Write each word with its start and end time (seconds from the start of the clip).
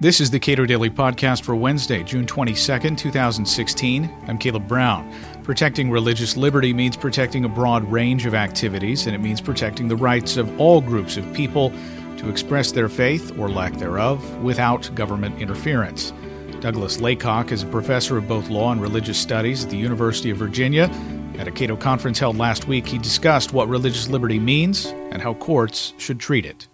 This 0.00 0.20
is 0.20 0.28
the 0.28 0.40
Cato 0.40 0.66
Daily 0.66 0.90
Podcast 0.90 1.44
for 1.44 1.54
Wednesday, 1.54 2.02
June 2.02 2.26
22nd, 2.26 2.98
2016. 2.98 4.10
I'm 4.26 4.38
Caleb 4.38 4.66
Brown. 4.66 5.14
Protecting 5.44 5.88
religious 5.88 6.36
liberty 6.36 6.74
means 6.74 6.96
protecting 6.96 7.44
a 7.44 7.48
broad 7.48 7.90
range 7.90 8.26
of 8.26 8.34
activities, 8.34 9.06
and 9.06 9.14
it 9.14 9.20
means 9.20 9.40
protecting 9.40 9.86
the 9.86 9.94
rights 9.94 10.36
of 10.36 10.60
all 10.60 10.80
groups 10.80 11.16
of 11.16 11.32
people 11.32 11.70
to 12.18 12.28
express 12.28 12.72
their 12.72 12.88
faith 12.88 13.38
or 13.38 13.48
lack 13.48 13.74
thereof 13.74 14.42
without 14.42 14.92
government 14.96 15.40
interference. 15.40 16.12
Douglas 16.58 17.00
Laycock 17.00 17.52
is 17.52 17.62
a 17.62 17.66
professor 17.66 18.16
of 18.18 18.26
both 18.26 18.50
law 18.50 18.72
and 18.72 18.82
religious 18.82 19.16
studies 19.16 19.64
at 19.64 19.70
the 19.70 19.76
University 19.76 20.30
of 20.30 20.38
Virginia. 20.38 20.90
At 21.38 21.46
a 21.46 21.52
Cato 21.52 21.76
conference 21.76 22.18
held 22.18 22.36
last 22.36 22.66
week, 22.66 22.88
he 22.88 22.98
discussed 22.98 23.52
what 23.52 23.68
religious 23.68 24.08
liberty 24.08 24.40
means 24.40 24.86
and 24.86 25.22
how 25.22 25.34
courts 25.34 25.94
should 25.98 26.18
treat 26.18 26.44
it. 26.44 26.66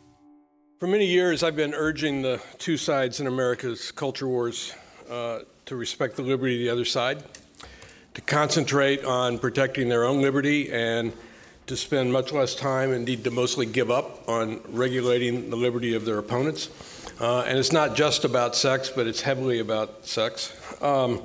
For 0.81 0.87
many 0.87 1.05
years, 1.05 1.43
I've 1.43 1.57
been 1.57 1.75
urging 1.75 2.23
the 2.23 2.41
two 2.57 2.79
sides 2.79 3.21
in 3.21 3.27
America's 3.27 3.93
culture 3.93 4.27
wars 4.27 4.73
uh, 5.11 5.41
to 5.67 5.77
respect 5.77 6.17
the 6.17 6.23
liberty 6.23 6.55
of 6.55 6.61
the 6.61 6.71
other 6.71 6.87
side, 6.87 7.23
to 8.15 8.23
concentrate 8.23 9.05
on 9.05 9.39
protecting 9.39 9.91
their 9.91 10.07
own 10.07 10.23
liberty, 10.23 10.73
and 10.73 11.13
to 11.67 11.77
spend 11.77 12.11
much 12.11 12.33
less 12.33 12.55
time, 12.55 12.95
indeed, 12.95 13.25
to 13.25 13.31
mostly 13.31 13.67
give 13.67 13.91
up 13.91 14.27
on 14.27 14.63
regulating 14.71 15.51
the 15.51 15.57
liberty 15.57 15.95
of 15.95 16.07
their 16.07 16.17
opponents. 16.17 16.71
Uh, 17.21 17.43
and 17.43 17.59
it's 17.59 17.73
not 17.73 17.95
just 17.95 18.25
about 18.25 18.57
sex, 18.57 18.89
but 18.89 19.07
it's 19.07 19.21
heavily 19.21 19.59
about 19.59 20.07
sex. 20.07 20.57
Um, 20.81 21.23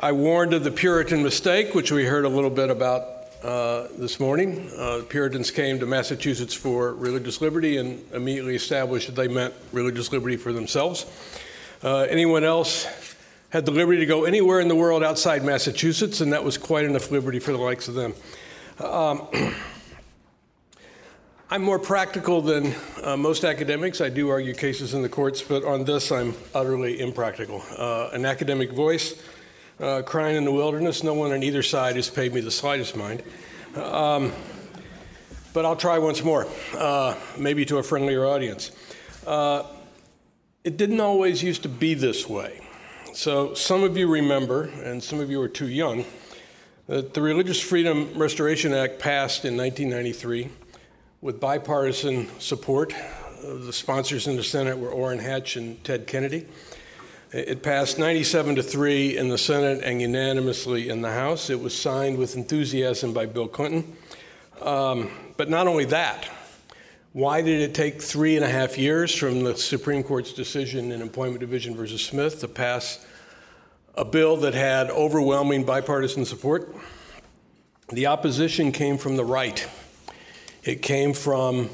I 0.00 0.10
warned 0.10 0.52
of 0.52 0.64
the 0.64 0.72
Puritan 0.72 1.22
mistake, 1.22 1.76
which 1.76 1.92
we 1.92 2.06
heard 2.06 2.24
a 2.24 2.28
little 2.28 2.50
bit 2.50 2.70
about 2.70 3.13
uh, 3.44 3.88
this 3.98 4.18
morning. 4.18 4.70
Uh, 4.76 5.02
Puritans 5.08 5.50
came 5.50 5.78
to 5.78 5.86
Massachusetts 5.86 6.54
for 6.54 6.94
religious 6.94 7.42
liberty 7.42 7.76
and 7.76 8.02
immediately 8.12 8.54
established 8.54 9.06
that 9.06 9.16
they 9.16 9.28
meant 9.28 9.52
religious 9.70 10.10
liberty 10.10 10.36
for 10.36 10.52
themselves. 10.52 11.04
Uh, 11.82 12.06
anyone 12.08 12.42
else 12.42 12.86
had 13.50 13.66
the 13.66 13.70
liberty 13.70 14.00
to 14.00 14.06
go 14.06 14.24
anywhere 14.24 14.60
in 14.60 14.68
the 14.68 14.74
world 14.74 15.04
outside 15.04 15.44
Massachusetts, 15.44 16.22
and 16.22 16.32
that 16.32 16.42
was 16.42 16.56
quite 16.56 16.86
enough 16.86 17.10
liberty 17.10 17.38
for 17.38 17.52
the 17.52 17.58
likes 17.58 17.86
of 17.86 17.94
them. 17.94 18.14
Um, 18.80 19.28
I'm 21.50 21.62
more 21.62 21.78
practical 21.78 22.40
than 22.40 22.74
uh, 23.02 23.16
most 23.18 23.44
academics. 23.44 24.00
I 24.00 24.08
do 24.08 24.30
argue 24.30 24.54
cases 24.54 24.94
in 24.94 25.02
the 25.02 25.08
courts, 25.10 25.42
but 25.42 25.64
on 25.64 25.84
this, 25.84 26.10
I'm 26.10 26.34
utterly 26.54 26.98
impractical. 26.98 27.62
Uh, 27.76 28.08
an 28.12 28.24
academic 28.24 28.72
voice 28.72 29.22
uh, 29.80 30.02
crying 30.02 30.36
in 30.36 30.44
the 30.44 30.52
wilderness. 30.52 31.02
No 31.02 31.14
one 31.14 31.32
on 31.32 31.42
either 31.42 31.62
side 31.62 31.96
has 31.96 32.10
paid 32.10 32.32
me 32.32 32.40
the 32.40 32.50
slightest 32.50 32.96
mind. 32.96 33.22
Um, 33.74 34.32
but 35.52 35.64
I'll 35.64 35.76
try 35.76 35.98
once 35.98 36.22
more, 36.22 36.46
uh, 36.76 37.14
maybe 37.38 37.64
to 37.66 37.78
a 37.78 37.82
friendlier 37.82 38.26
audience. 38.26 38.72
Uh, 39.26 39.64
it 40.64 40.76
didn't 40.76 41.00
always 41.00 41.42
used 41.42 41.62
to 41.62 41.68
be 41.68 41.94
this 41.94 42.28
way. 42.28 42.60
So 43.14 43.54
some 43.54 43.84
of 43.84 43.96
you 43.96 44.10
remember, 44.10 44.64
and 44.82 45.02
some 45.02 45.20
of 45.20 45.30
you 45.30 45.40
are 45.40 45.48
too 45.48 45.68
young, 45.68 46.04
that 46.86 47.14
the 47.14 47.22
Religious 47.22 47.60
Freedom 47.60 48.12
Restoration 48.14 48.74
Act 48.74 48.98
passed 48.98 49.44
in 49.44 49.56
1993 49.56 50.50
with 51.20 51.40
bipartisan 51.40 52.28
support. 52.40 52.92
The 53.42 53.72
sponsors 53.72 54.26
in 54.26 54.36
the 54.36 54.42
Senate 54.42 54.76
were 54.76 54.90
Orrin 54.90 55.18
Hatch 55.18 55.56
and 55.56 55.82
Ted 55.84 56.06
Kennedy. 56.06 56.46
It 57.34 57.64
passed 57.64 57.98
97 57.98 58.54
to 58.54 58.62
3 58.62 59.16
in 59.16 59.28
the 59.28 59.36
Senate 59.36 59.82
and 59.82 60.00
unanimously 60.00 60.88
in 60.88 61.02
the 61.02 61.10
House. 61.10 61.50
It 61.50 61.58
was 61.58 61.76
signed 61.76 62.16
with 62.16 62.36
enthusiasm 62.36 63.12
by 63.12 63.26
Bill 63.26 63.48
Clinton. 63.48 63.96
Um, 64.62 65.10
but 65.36 65.50
not 65.50 65.66
only 65.66 65.84
that, 65.86 66.30
why 67.12 67.42
did 67.42 67.60
it 67.60 67.74
take 67.74 68.00
three 68.00 68.36
and 68.36 68.44
a 68.44 68.48
half 68.48 68.78
years 68.78 69.12
from 69.12 69.42
the 69.42 69.56
Supreme 69.56 70.04
Court's 70.04 70.32
decision 70.32 70.92
in 70.92 71.02
Employment 71.02 71.40
Division 71.40 71.74
versus 71.74 72.06
Smith 72.06 72.38
to 72.38 72.46
pass 72.46 73.04
a 73.96 74.04
bill 74.04 74.36
that 74.36 74.54
had 74.54 74.88
overwhelming 74.90 75.64
bipartisan 75.64 76.24
support? 76.24 76.72
The 77.88 78.06
opposition 78.06 78.70
came 78.70 78.96
from 78.96 79.16
the 79.16 79.24
right. 79.24 79.68
It 80.62 80.82
came 80.82 81.12
from 81.12 81.68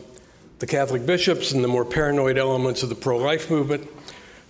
the 0.59 0.67
Catholic 0.67 1.05
bishops 1.05 1.53
and 1.53 1.63
the 1.63 1.69
more 1.69 1.85
paranoid 1.85 2.39
elements 2.39 2.83
of 2.83 2.89
the 2.89 2.95
pro 2.95 3.19
life 3.19 3.51
movement 3.51 3.87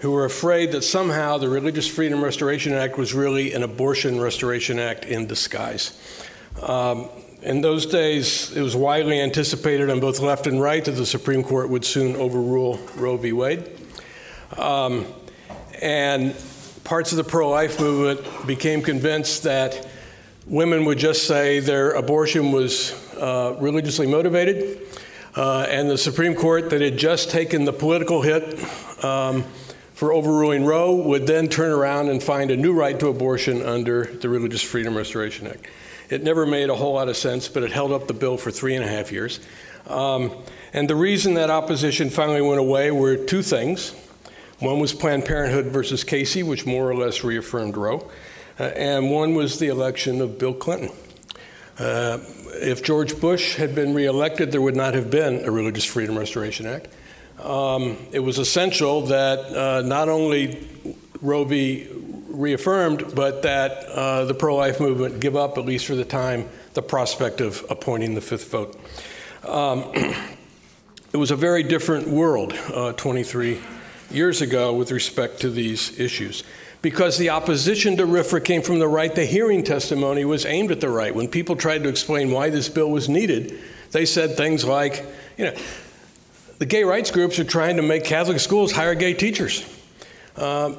who 0.01 0.11
were 0.11 0.25
afraid 0.25 0.73
that 0.73 0.83
somehow 0.83 1.37
the 1.39 1.49
Religious 1.49 1.87
Freedom 1.87 2.25
Restoration 2.25 2.73
Act 2.73 2.97
was 2.97 3.13
really 3.13 3.53
an 3.53 3.63
abortion 3.63 4.19
restoration 4.19 4.79
act 4.79 5.05
in 5.05 5.27
disguise. 5.27 5.99
Um, 6.63 7.09
in 7.43 7.61
those 7.61 7.87
days, 7.87 8.55
it 8.55 8.63
was 8.63 8.75
widely 8.75 9.21
anticipated 9.21 9.91
on 9.91 10.01
both 10.01 10.21
left 10.21 10.47
and 10.47 10.61
right 10.61 10.85
that 10.85 10.93
the 10.93 11.07
Supreme 11.07 11.43
Court 11.43 11.69
would 11.69 11.85
soon 11.85 12.17
overrule 12.17 12.79
Roe 12.97 13.17
v. 13.17 13.33
Wade. 13.33 13.71
Um, 14.57 15.07
and 15.81 16.35
parts 16.85 17.13
of 17.13 17.17
the 17.17 17.25
pro 17.25 17.49
life 17.49 17.79
movement 17.79 18.47
became 18.47 18.83
convinced 18.83 19.43
that 19.45 19.87
women 20.47 20.85
would 20.87 20.99
just 20.99 21.27
say 21.27 21.61
their 21.61 21.93
abortion 21.93 22.53
was 22.53 22.93
uh, 23.17 23.57
religiously 23.61 24.07
motivated. 24.07 24.81
Uh, 25.35 25.67
and 25.69 25.89
the 25.89 25.99
Supreme 25.99 26.35
Court 26.35 26.71
that 26.71 26.81
had 26.81 26.97
just 26.97 27.31
taken 27.31 27.65
the 27.65 27.73
political 27.73 28.21
hit 28.23 28.59
um, 29.05 29.45
for 30.01 30.15
overruling 30.15 30.65
Roe 30.65 30.95
would 30.95 31.27
then 31.27 31.47
turn 31.47 31.71
around 31.71 32.09
and 32.09 32.23
find 32.23 32.51
a 32.51 32.57
new 32.57 32.73
right 32.73 32.99
to 32.99 33.09
abortion 33.09 33.61
under 33.61 34.07
the 34.07 34.31
Religious 34.31 34.63
Freedom 34.63 34.97
Restoration 34.97 35.47
Act. 35.47 35.67
It 36.09 36.23
never 36.23 36.47
made 36.47 36.71
a 36.71 36.75
whole 36.75 36.95
lot 36.95 37.11
of 37.11 37.19
sense, 37.19 37.49
but 37.49 37.65
it 37.65 37.71
held 37.71 37.93
up 37.93 38.09
the 38.09 38.15
bill 38.15 38.39
for 38.39 38.51
three 38.51 38.75
and 38.75 38.83
a 38.83 38.89
half 38.89 39.13
years. 39.13 39.41
Um, 39.87 40.33
and 40.73 40.89
the 40.89 40.97
reason 40.97 41.35
that 41.35 41.51
opposition 41.51 42.09
finally 42.09 42.41
went 42.41 42.61
away 42.61 42.91
were 42.91 43.19
two 43.19 43.43
things. 43.43 43.91
One 44.61 44.81
was 44.81 44.95
Planned 44.95 45.27
Parenthood 45.27 45.67
versus 45.67 46.03
Casey, 46.03 46.43
which 46.43 46.65
more 46.65 46.91
or 46.91 46.95
less 46.95 47.23
reaffirmed 47.23 47.77
Roe, 47.77 48.11
uh, 48.59 48.63
and 48.63 49.11
one 49.11 49.35
was 49.35 49.59
the 49.59 49.69
election 49.69 50.23
of 50.23 50.39
Bill 50.39 50.55
Clinton. 50.55 50.93
Uh, 51.79 52.21
if 52.55 52.83
George 52.83 53.21
Bush 53.21 53.57
had 53.57 53.75
been 53.75 53.93
reelected, 53.93 54.51
there 54.51 54.63
would 54.63 54.77
not 54.77 54.95
have 54.95 55.11
been 55.11 55.45
a 55.45 55.51
Religious 55.51 55.85
Freedom 55.85 56.19
Restoration 56.19 56.65
Act 56.65 56.89
um, 57.43 57.97
it 58.13 58.21
was 58.21 58.39
essential 58.39 59.03
that 59.07 59.39
uh, 59.39 59.83
not 59.83 60.09
only 60.09 60.67
Roe 61.21 61.45
be 61.45 61.89
reaffirmed, 62.29 63.15
but 63.15 63.43
that 63.43 63.85
uh, 63.87 64.25
the 64.25 64.35
pro 64.35 64.57
life 64.57 64.81
movement 64.81 65.21
give 65.21 65.37
up, 65.37 65.59
at 65.59 65.65
least 65.65 65.87
for 65.87 65.95
the 65.95 66.05
time, 66.05 66.49
the 66.75 66.83
prospect 66.83 67.41
of 67.41 67.65
appointing 67.69 68.15
the 68.15 68.21
fifth 68.21 68.51
vote. 68.51 68.79
Um, 69.47 69.91
it 71.13 71.17
was 71.17 71.31
a 71.31 71.37
very 71.37 71.63
different 71.63 72.09
world 72.09 72.53
uh, 72.73 72.93
23 72.93 73.61
years 74.11 74.43
ago 74.43 74.75
with 74.75 74.91
respect 74.91 75.41
to 75.41 75.51
these 75.51 75.99
issues. 75.99 76.45
Because 76.83 77.19
the 77.19 77.31
opposition 77.31 77.97
to 77.99 78.07
RFRA 78.07 78.43
came 78.43 78.63
from 78.63 78.79
the 78.79 78.89
right, 78.89 79.15
the 79.15 79.27
hearing 79.27 79.63
testimony 79.63 80.25
was 80.25 80.47
aimed 80.47 80.71
at 80.71 80.81
the 80.81 80.89
right. 80.89 81.15
When 81.15 81.29
people 81.29 81.55
tried 81.55 81.83
to 81.83 81.91
explain 81.91 82.31
why 82.31 82.49
this 82.49 82.71
bill 82.71 82.91
was 82.91 83.09
needed, 83.09 83.61
they 83.91 84.07
said 84.07 84.37
things 84.37 84.65
like, 84.65 85.05
you 85.37 85.45
know, 85.45 85.55
the 86.61 86.67
gay 86.67 86.85
rights 86.85 87.11
groups 87.11 87.39
are 87.39 87.45
trying 87.45 87.77
to 87.77 87.83
make 87.83 88.05
Catholic 88.05 88.39
schools 88.39 88.71
hire 88.71 88.95
gay 88.95 89.15
teachers. 89.15 89.65
Uh, 90.37 90.75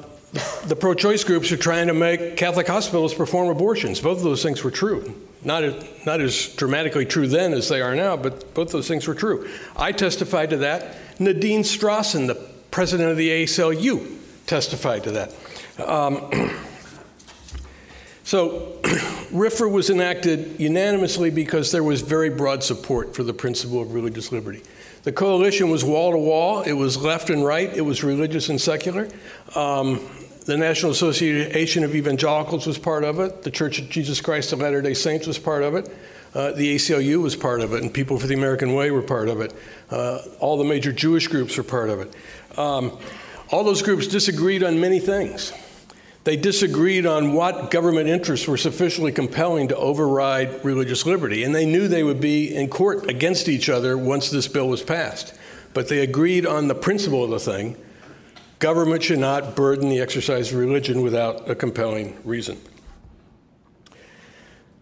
the 0.66 0.76
pro 0.76 0.94
choice 0.94 1.24
groups 1.24 1.50
are 1.50 1.56
trying 1.56 1.88
to 1.88 1.92
make 1.92 2.36
Catholic 2.36 2.68
hospitals 2.68 3.12
perform 3.12 3.48
abortions. 3.48 4.00
Both 4.00 4.18
of 4.18 4.24
those 4.24 4.44
things 4.44 4.62
were 4.62 4.70
true. 4.70 5.12
Not 5.44 5.64
as, 5.64 6.06
not 6.06 6.20
as 6.20 6.54
dramatically 6.54 7.04
true 7.04 7.26
then 7.26 7.52
as 7.52 7.68
they 7.68 7.82
are 7.82 7.96
now, 7.96 8.16
but 8.16 8.54
both 8.54 8.70
those 8.70 8.86
things 8.86 9.08
were 9.08 9.14
true. 9.16 9.50
I 9.76 9.90
testified 9.90 10.50
to 10.50 10.58
that. 10.58 10.94
Nadine 11.18 11.62
Strossen, 11.62 12.28
the 12.28 12.36
president 12.70 13.10
of 13.10 13.16
the 13.16 13.28
ACLU, 13.28 14.18
testified 14.46 15.02
to 15.02 15.10
that. 15.10 15.34
Um, 15.84 16.30
so, 18.22 18.78
RFRA 19.32 19.70
was 19.70 19.90
enacted 19.90 20.60
unanimously 20.60 21.30
because 21.30 21.72
there 21.72 21.82
was 21.82 22.02
very 22.02 22.30
broad 22.30 22.62
support 22.62 23.16
for 23.16 23.24
the 23.24 23.34
principle 23.34 23.82
of 23.82 23.92
religious 23.92 24.30
liberty. 24.30 24.62
The 25.02 25.12
coalition 25.12 25.68
was 25.68 25.84
wall 25.84 26.12
to 26.12 26.18
wall. 26.18 26.62
It 26.62 26.74
was 26.74 26.96
left 26.96 27.28
and 27.28 27.44
right. 27.44 27.74
It 27.74 27.80
was 27.80 28.04
religious 28.04 28.48
and 28.48 28.60
secular. 28.60 29.08
Um, 29.56 30.00
the 30.46 30.56
National 30.56 30.92
Association 30.92 31.82
of 31.82 31.94
Evangelicals 31.94 32.66
was 32.66 32.78
part 32.78 33.02
of 33.02 33.18
it. 33.18 33.42
The 33.42 33.50
Church 33.50 33.80
of 33.80 33.88
Jesus 33.88 34.20
Christ 34.20 34.52
of 34.52 34.60
Latter 34.60 34.80
day 34.80 34.94
Saints 34.94 35.26
was 35.26 35.38
part 35.38 35.62
of 35.62 35.74
it. 35.74 35.88
Uh, 36.34 36.52
the 36.52 36.76
ACLU 36.76 37.20
was 37.20 37.36
part 37.36 37.60
of 37.60 37.74
it, 37.74 37.82
and 37.82 37.92
People 37.92 38.18
for 38.18 38.26
the 38.26 38.34
American 38.34 38.74
Way 38.74 38.90
were 38.90 39.02
part 39.02 39.28
of 39.28 39.40
it. 39.40 39.52
Uh, 39.90 40.20
all 40.40 40.56
the 40.56 40.64
major 40.64 40.92
Jewish 40.92 41.28
groups 41.28 41.56
were 41.56 41.62
part 41.62 41.90
of 41.90 42.00
it. 42.00 42.14
Um, 42.58 42.96
all 43.50 43.64
those 43.64 43.82
groups 43.82 44.06
disagreed 44.06 44.62
on 44.62 44.80
many 44.80 44.98
things. 44.98 45.52
They 46.24 46.36
disagreed 46.36 47.04
on 47.04 47.32
what 47.32 47.72
government 47.72 48.08
interests 48.08 48.46
were 48.46 48.56
sufficiently 48.56 49.10
compelling 49.10 49.68
to 49.68 49.76
override 49.76 50.64
religious 50.64 51.04
liberty, 51.04 51.42
and 51.42 51.52
they 51.54 51.66
knew 51.66 51.88
they 51.88 52.04
would 52.04 52.20
be 52.20 52.54
in 52.54 52.68
court 52.68 53.10
against 53.10 53.48
each 53.48 53.68
other 53.68 53.98
once 53.98 54.30
this 54.30 54.46
bill 54.46 54.68
was 54.68 54.82
passed. 54.82 55.34
But 55.74 55.88
they 55.88 56.00
agreed 56.00 56.46
on 56.46 56.68
the 56.68 56.74
principle 56.74 57.24
of 57.24 57.30
the 57.30 57.40
thing 57.40 57.76
government 58.60 59.02
should 59.02 59.18
not 59.18 59.56
burden 59.56 59.88
the 59.88 59.98
exercise 59.98 60.52
of 60.52 60.58
religion 60.58 61.02
without 61.02 61.50
a 61.50 61.54
compelling 61.54 62.16
reason. 62.22 62.56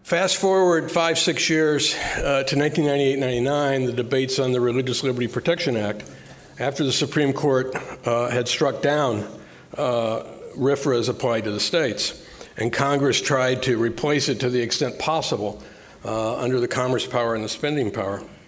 Fast 0.03 0.37
forward 0.37 0.91
five, 0.91 1.17
six 1.17 1.49
years 1.49 1.95
uh, 1.95 2.43
to 2.43 2.55
1998 2.55 3.17
99, 3.17 3.85
the 3.85 3.93
debates 3.93 4.37
on 4.37 4.51
the 4.51 4.61
Religious 4.61 5.03
Liberty 5.03 5.27
Protection 5.27 5.75
Act 5.75 6.03
after 6.59 6.83
the 6.83 6.91
Supreme 6.91 7.33
Court 7.33 7.75
uh, 8.05 8.29
had 8.29 8.47
struck 8.47 8.83
down 8.83 9.25
uh, 9.75 10.23
RFRA 10.55 10.99
is 10.99 11.09
applied 11.09 11.43
to 11.45 11.51
the 11.51 11.59
states, 11.59 12.25
and 12.57 12.71
Congress 12.71 13.21
tried 13.21 13.63
to 13.63 13.77
replace 13.77 14.29
it 14.29 14.39
to 14.41 14.49
the 14.49 14.61
extent 14.61 14.99
possible 14.99 15.61
uh, 16.03 16.37
under 16.37 16.59
the 16.59 16.67
commerce 16.67 17.05
power 17.05 17.35
and 17.35 17.43
the 17.43 17.49
spending 17.49 17.91
power. 17.91 18.23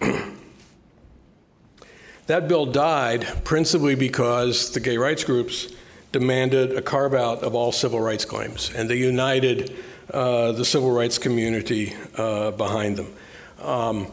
that 2.26 2.48
bill 2.48 2.66
died 2.66 3.26
principally 3.44 3.94
because 3.94 4.72
the 4.72 4.80
gay 4.80 4.96
rights 4.96 5.24
groups 5.24 5.72
demanded 6.12 6.76
a 6.76 6.82
carve 6.82 7.14
out 7.14 7.42
of 7.42 7.54
all 7.54 7.72
civil 7.72 8.00
rights 8.00 8.24
claims, 8.24 8.70
and 8.74 8.88
they 8.88 8.96
united 8.96 9.76
uh, 10.12 10.52
the 10.52 10.64
civil 10.64 10.90
rights 10.90 11.18
community 11.18 11.94
uh, 12.16 12.50
behind 12.52 12.96
them. 12.96 13.12
Um, 13.60 14.06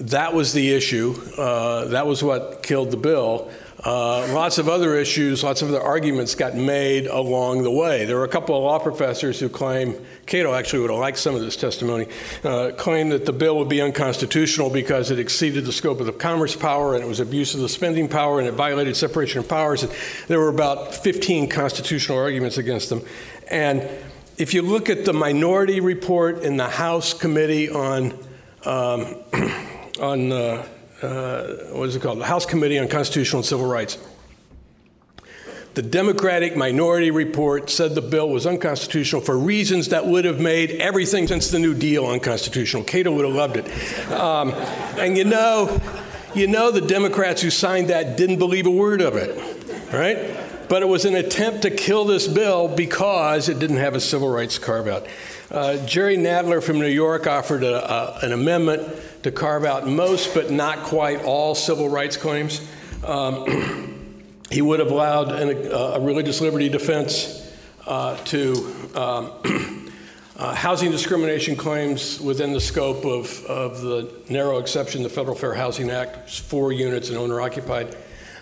that 0.00 0.34
was 0.34 0.52
the 0.52 0.72
issue. 0.72 1.14
Uh, 1.36 1.86
that 1.86 2.06
was 2.06 2.22
what 2.22 2.62
killed 2.62 2.90
the 2.90 2.96
bill. 2.96 3.50
Uh, 3.84 4.26
lots 4.32 4.56
of 4.56 4.66
other 4.66 4.96
issues, 4.96 5.44
lots 5.44 5.60
of 5.60 5.68
other 5.68 5.82
arguments 5.82 6.34
got 6.34 6.54
made 6.54 7.06
along 7.06 7.62
the 7.62 7.70
way. 7.70 8.06
There 8.06 8.16
were 8.16 8.24
a 8.24 8.28
couple 8.28 8.56
of 8.56 8.62
law 8.62 8.78
professors 8.78 9.38
who 9.38 9.50
claim, 9.50 9.94
Cato 10.24 10.54
actually 10.54 10.80
would 10.80 10.90
have 10.90 11.00
liked 11.00 11.18
some 11.18 11.34
of 11.34 11.42
this 11.42 11.54
testimony, 11.54 12.06
uh, 12.44 12.70
claimed 12.78 13.12
that 13.12 13.26
the 13.26 13.32
bill 13.32 13.58
would 13.58 13.68
be 13.68 13.82
unconstitutional 13.82 14.70
because 14.70 15.10
it 15.10 15.18
exceeded 15.18 15.66
the 15.66 15.72
scope 15.72 16.00
of 16.00 16.06
the 16.06 16.12
commerce 16.12 16.56
power 16.56 16.94
and 16.94 17.04
it 17.04 17.06
was 17.06 17.20
abuse 17.20 17.54
of 17.54 17.60
the 17.60 17.68
spending 17.68 18.08
power 18.08 18.38
and 18.38 18.48
it 18.48 18.52
violated 18.52 18.96
separation 18.96 19.40
of 19.40 19.48
powers. 19.48 19.82
And 19.82 19.92
there 20.28 20.40
were 20.40 20.48
about 20.48 20.94
15 20.94 21.50
constitutional 21.50 22.16
arguments 22.16 22.56
against 22.56 22.88
them. 22.88 23.02
And 23.50 23.86
if 24.38 24.54
you 24.54 24.62
look 24.62 24.88
at 24.88 25.04
the 25.04 25.12
minority 25.12 25.80
report 25.80 26.42
in 26.42 26.56
the 26.56 26.68
House 26.68 27.12
Committee 27.12 27.68
on 27.68 28.18
um, 28.64 29.16
on 30.00 30.32
uh, 30.32 30.66
uh, 31.02 31.42
what 31.72 31.88
is 31.88 31.96
it 31.96 32.02
called? 32.02 32.18
The 32.18 32.24
House 32.24 32.46
Committee 32.46 32.78
on 32.78 32.88
Constitutional 32.88 33.40
and 33.40 33.46
Civil 33.46 33.66
Rights. 33.66 33.98
The 35.74 35.82
Democratic 35.82 36.56
minority 36.56 37.10
report 37.10 37.68
said 37.68 37.96
the 37.96 38.00
bill 38.00 38.30
was 38.30 38.46
unconstitutional 38.46 39.20
for 39.20 39.36
reasons 39.36 39.88
that 39.88 40.06
would 40.06 40.24
have 40.24 40.38
made 40.38 40.70
everything 40.72 41.26
since 41.26 41.50
the 41.50 41.58
New 41.58 41.74
Deal 41.74 42.06
unconstitutional. 42.06 42.84
Cato 42.84 43.12
would 43.12 43.24
have 43.24 43.34
loved 43.34 43.56
it. 43.56 44.12
Um, 44.12 44.52
and 44.98 45.18
you 45.18 45.24
know, 45.24 45.80
you 46.32 46.46
know, 46.46 46.70
the 46.70 46.80
Democrats 46.80 47.42
who 47.42 47.50
signed 47.50 47.88
that 47.88 48.16
didn't 48.16 48.38
believe 48.38 48.66
a 48.66 48.70
word 48.70 49.00
of 49.00 49.16
it, 49.16 49.36
right? 49.92 50.53
But 50.68 50.82
it 50.82 50.86
was 50.86 51.04
an 51.04 51.14
attempt 51.14 51.62
to 51.62 51.70
kill 51.70 52.04
this 52.04 52.26
bill 52.26 52.68
because 52.68 53.48
it 53.48 53.58
didn't 53.58 53.76
have 53.76 53.94
a 53.94 54.00
civil 54.00 54.28
rights 54.28 54.58
carve 54.58 54.88
out. 54.88 55.06
Uh, 55.50 55.84
Jerry 55.86 56.16
Nadler 56.16 56.62
from 56.62 56.78
New 56.80 56.88
York 56.88 57.26
offered 57.26 57.62
a, 57.62 57.92
a, 57.92 58.26
an 58.26 58.32
amendment 58.32 58.88
to 59.22 59.30
carve 59.30 59.64
out 59.64 59.86
most, 59.86 60.34
but 60.34 60.50
not 60.50 60.78
quite 60.80 61.22
all, 61.22 61.54
civil 61.54 61.88
rights 61.88 62.16
claims. 62.16 62.66
Um, 63.04 64.34
he 64.50 64.62
would 64.62 64.80
have 64.80 64.90
allowed 64.90 65.30
an, 65.30 65.70
a 65.70 66.00
religious 66.00 66.40
liberty 66.40 66.68
defense 66.68 67.52
uh, 67.86 68.16
to 68.24 68.74
um, 68.94 69.32
uh, 70.36 70.54
housing 70.54 70.90
discrimination 70.90 71.56
claims 71.56 72.20
within 72.20 72.52
the 72.52 72.60
scope 72.60 73.04
of, 73.04 73.44
of 73.44 73.82
the 73.82 74.10
narrow 74.28 74.58
exception, 74.58 75.02
the 75.02 75.08
Federal 75.08 75.36
Fair 75.36 75.54
Housing 75.54 75.90
Act, 75.90 76.30
four 76.30 76.72
units 76.72 77.10
and 77.10 77.18
owner 77.18 77.40
occupied. 77.40 77.96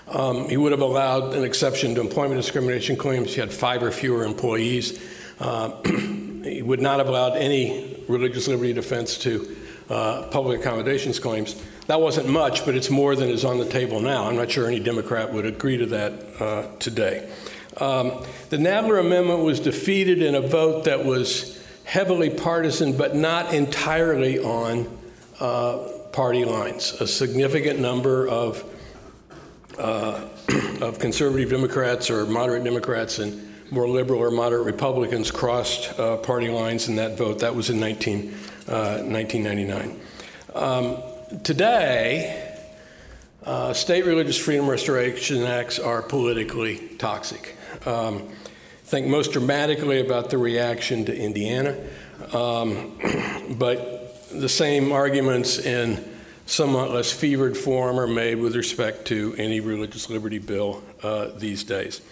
Um, 0.09 0.49
he 0.49 0.57
would 0.57 0.73
have 0.73 0.81
allowed 0.81 1.35
an 1.35 1.45
exception 1.45 1.95
to 1.95 2.01
employment 2.01 2.41
discrimination 2.41 2.97
claims. 2.97 3.29
if 3.29 3.35
He 3.35 3.41
had 3.41 3.53
five 3.53 3.83
or 3.83 3.91
fewer 3.91 4.25
employees. 4.25 5.01
Uh, 5.41 5.71
he 5.85 6.63
would 6.63 6.81
not 6.81 6.99
have 6.99 7.09
allowed 7.09 7.37
any 7.37 8.05
religious 8.09 8.49
liberty 8.49 8.73
defense 8.73 9.17
to 9.19 9.57
uh, 9.89 10.23
public 10.31 10.61
accommodations 10.61 11.19
claims. 11.19 11.61
That 11.87 12.01
wasn't 12.01 12.29
much, 12.29 12.65
but 12.65 12.75
it's 12.75 12.91
more 12.91 13.17
than 13.17 13.29
is 13.29 13.45
on 13.45 13.59
the 13.59 13.67
table 13.67 14.01
now. 14.01 14.29
I'm 14.29 14.37
not 14.37 14.51
sure 14.51 14.67
any 14.67 14.81
Democrat 14.81 15.33
would 15.33 15.47
agree 15.47 15.77
to 15.79 15.87
that 15.87 16.13
uh, 16.41 16.67
today. 16.79 17.29
Um, 17.79 18.25
the 18.51 18.59
Nadler 18.59 19.01
Amendment 19.01 19.41
was 19.41 19.59
defeated 19.59 20.23
in 20.23 20.35
a 20.35 20.41
vote 20.41 20.85
that 20.85 21.05
was 21.05 21.63
heavily 21.85 22.31
partisan, 22.31 22.97
but 22.97 23.15
not 23.15 23.53
entirely 23.53 24.39
on 24.39 24.99
uh, 25.41 25.89
party 26.13 26.45
lines. 26.45 26.93
A 27.01 27.07
significant 27.07 27.81
number 27.81 28.29
of, 28.29 28.63
uh, 29.79 30.29
of 30.81 30.99
conservative 30.99 31.51
Democrats 31.51 32.11
or 32.11 32.27
moderate 32.27 32.65
Democrats 32.65 33.19
and 33.19 33.53
more 33.71 33.89
liberal 33.89 34.21
or 34.21 34.31
moderate 34.31 34.67
Republicans 34.67 35.31
crossed 35.31 35.99
uh, 35.99 36.19
party 36.19 36.49
lines 36.49 36.89
in 36.89 36.97
that 36.97 37.17
vote. 37.17 37.39
That 37.39 37.55
was 37.55 37.71
in 37.71 37.81
19, 37.81 38.35
uh, 38.69 38.99
1999. 39.03 40.01
Um, 40.55 40.99
today, 41.43 42.53
uh, 43.45 43.73
state 43.73 44.05
religious 44.05 44.37
freedom 44.37 44.69
restoration 44.69 45.43
acts 45.43 45.79
are 45.79 46.03
politically 46.03 46.89
toxic. 46.99 47.57
Um, 47.87 48.29
think 48.85 49.07
most 49.07 49.33
dramatically 49.33 50.01
about 50.01 50.29
the 50.29 50.37
reaction 50.37 51.07
to 51.07 51.17
Indiana, 51.17 51.77
um, 52.35 52.99
but 53.59 54.29
the 54.31 54.49
same 54.49 54.93
arguments 54.93 55.59
in 55.59 56.12
somewhat 56.53 56.91
less 56.91 57.11
fevered 57.11 57.57
form 57.57 57.99
are 57.99 58.07
made 58.07 58.35
with 58.35 58.55
respect 58.55 59.07
to 59.07 59.35
any 59.39 59.59
religious 59.59 60.11
liberty 60.11 60.39
bill 60.39 60.83
uh, 61.03 61.29
these 61.37 61.65
days. 61.65 62.03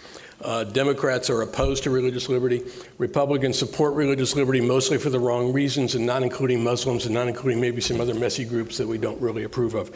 Uh, 0.41 0.63
Democrats 0.63 1.29
are 1.29 1.43
opposed 1.43 1.83
to 1.83 1.91
religious 1.91 2.27
liberty. 2.27 2.63
Republicans 2.97 3.59
support 3.59 3.93
religious 3.93 4.35
liberty 4.35 4.59
mostly 4.59 4.97
for 4.97 5.11
the 5.11 5.19
wrong 5.19 5.53
reasons, 5.53 5.93
and 5.93 6.03
not 6.03 6.23
including 6.23 6.63
Muslims 6.63 7.05
and 7.05 7.13
not 7.13 7.27
including 7.27 7.61
maybe 7.61 7.79
some 7.79 8.01
other 8.01 8.15
messy 8.15 8.43
groups 8.43 8.79
that 8.79 8.87
we 8.87 8.97
don't 8.97 9.21
really 9.21 9.43
approve 9.43 9.75
of. 9.75 9.95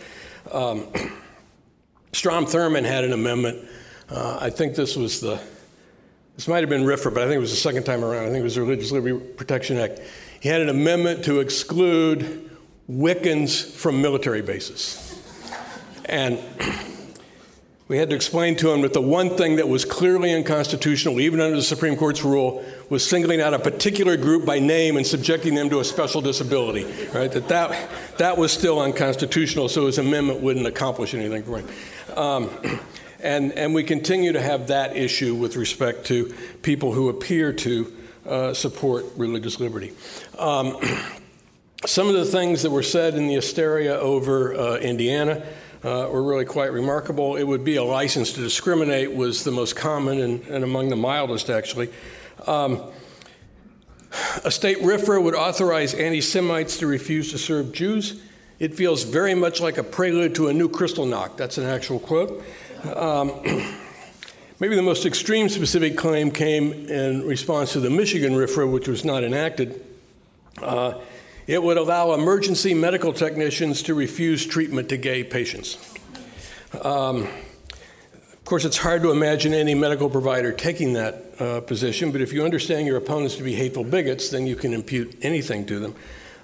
Um, 0.52 0.86
Strom 2.14 2.46
Thurmond 2.46 2.86
had 2.86 3.04
an 3.04 3.14
amendment. 3.14 3.68
Uh, 4.10 4.38
I 4.40 4.52
think 4.52 4.76
this 4.76 4.96
was 4.96 5.22
the, 5.22 5.42
this 6.36 6.48
might 6.48 6.60
have 6.60 6.70
been 6.70 6.84
RFRA, 6.84 7.16
but 7.16 7.24
I 7.24 7.26
think 7.26 7.38
it 7.38 7.40
was 7.40 7.50
the 7.50 7.58
second 7.58 7.84
time 7.84 8.06
around. 8.06 8.26
I 8.26 8.28
think 8.28 8.42
it 8.42 8.44
was 8.44 8.56
the 8.56 8.62
Religious 8.62 8.92
Liberty 8.92 9.18
Protection 9.34 9.78
Act. 9.78 10.02
He 10.40 10.50
had 10.50 10.62
an 10.62 10.70
amendment 10.70 11.26
to 11.26 11.40
exclude 11.40 12.55
Wiccans 12.90 13.66
from 13.66 14.02
military 14.02 14.42
bases. 14.42 15.02
And 16.06 16.40
we 17.88 17.98
had 17.98 18.10
to 18.12 18.16
explain 18.16 18.56
to 18.58 18.72
him 18.72 18.82
that 18.82 18.94
the 18.94 19.02
one 19.02 19.36
thing 19.38 19.56
that 19.56 19.68
was 19.68 19.86
clearly 19.86 20.34
unconstitutional, 20.34 21.20
even 21.20 21.42
under 21.42 21.56
the 21.56 21.64
Supreme 21.64 21.96
Court's 21.96 22.24
rule, 22.24 22.64
was 22.90 23.08
singling 23.08 23.42
out 23.42 23.54
a 23.56 23.60
particular 23.60 24.18
group 24.18 24.46
by 24.46 24.60
name 24.60 24.98
and 24.98 25.06
subjecting 25.06 25.56
them 25.56 25.70
to 25.72 25.80
a 25.80 25.84
special 25.84 26.22
disability. 26.22 26.84
Right? 27.12 27.32
That 27.32 27.48
that, 27.48 27.90
that 28.18 28.38
was 28.38 28.52
still 28.52 28.80
unconstitutional, 28.80 29.70
so 29.70 29.88
his 29.88 29.98
amendment 29.98 30.42
wouldn't 30.42 30.68
accomplish 30.68 31.16
anything 31.16 31.44
for 31.44 31.60
him. 31.60 31.68
Um, 32.16 32.50
and, 33.20 33.52
and 33.54 33.74
we 33.74 33.84
continue 33.84 34.34
to 34.34 34.42
have 34.42 34.68
that 34.68 34.96
issue 34.96 35.34
with 35.34 35.56
respect 35.56 36.06
to 36.08 36.36
people 36.62 36.94
who 36.94 37.10
appear 37.10 37.52
to 37.52 37.94
uh, 38.28 38.54
support 38.54 39.06
religious 39.16 39.60
liberty. 39.60 39.92
Um, 40.38 40.78
some 41.86 42.08
of 42.08 42.16
the 42.16 42.26
things 42.26 42.64
that 42.64 42.72
were 42.72 42.84
said 42.84 43.16
in 43.16 43.28
the 43.28 43.36
hysteria 43.36 43.96
over 43.96 44.56
uh, 44.56 44.78
Indiana 44.78 45.46
uh, 45.84 46.10
were 46.12 46.24
really 46.24 46.46
quite 46.46 46.72
remarkable. 46.72 47.36
It 47.36 47.44
would 47.44 47.64
be 47.64 47.76
a 47.76 47.84
license 47.84 48.34
to 48.34 48.42
discriminate 48.42 49.14
was 49.14 49.44
the 49.44 49.52
most 49.52 49.76
common 49.76 50.20
and, 50.20 50.44
and 50.48 50.64
among 50.64 50.90
the 50.90 50.96
mildest, 50.96 51.50
actually. 51.50 51.90
Um, 52.48 52.82
a 54.44 54.50
state 54.50 54.80
RFRA 54.80 55.22
would 55.22 55.36
authorize 55.36 55.94
anti 55.94 56.22
Semites 56.22 56.78
to 56.78 56.88
refuse 56.88 57.32
to 57.32 57.38
serve 57.38 57.72
Jews. 57.72 58.22
It 58.58 58.74
feels 58.74 59.04
very 59.04 59.36
much 59.36 59.60
like 59.60 59.78
a 59.78 59.84
prelude 59.84 60.36
to 60.36 60.48
a 60.48 60.54
new 60.54 60.70
Kristallnacht. 60.70 61.38
That's 61.38 61.58
an 61.58 61.66
actual 61.66 62.00
quote. 62.00 62.44
Um, 62.96 63.30
maybe 64.60 64.76
the 64.76 64.82
most 64.82 65.06
extreme 65.06 65.50
specific 65.50 65.98
claim 65.98 66.32
came 66.32 66.72
in 66.90 67.28
response 67.28 67.74
to 67.74 67.80
the 67.80 67.90
Michigan 67.90 68.34
RFRA, 68.34 68.72
which 68.72 68.88
was 68.88 69.04
not 69.04 69.24
enacted. 69.24 69.86
Uh, 70.62 70.96
it 71.48 71.62
would 71.62 71.78
allow 71.78 72.14
emergency 72.14 72.74
medical 72.74 73.14
technicians 73.14 73.84
to 73.84 73.94
refuse 73.94 74.46
treatment 74.46 74.90
to 74.90 74.98
gay 74.98 75.24
patients. 75.24 75.78
Um, 76.82 77.28
of 78.34 78.46
course, 78.46 78.66
it's 78.66 78.78
hard 78.78 79.02
to 79.02 79.12
imagine 79.12 79.54
any 79.54 79.74
medical 79.74 80.10
provider 80.10 80.52
taking 80.52 80.94
that 80.94 81.24
uh, 81.40 81.62
position, 81.62 82.12
but 82.12 82.22
if 82.22 82.32
you 82.32 82.44
understand 82.44 82.86
your 82.86 82.98
opponents 82.98 83.36
to 83.38 83.44
be 83.44 83.56
hateful 83.56 83.84
bigots, 83.84 84.30
then 84.30 84.46
you 84.46 84.56
can 84.56 84.74
impute 84.74 85.18
anything 85.22 85.66
to 85.66 85.80
them. 85.80 85.96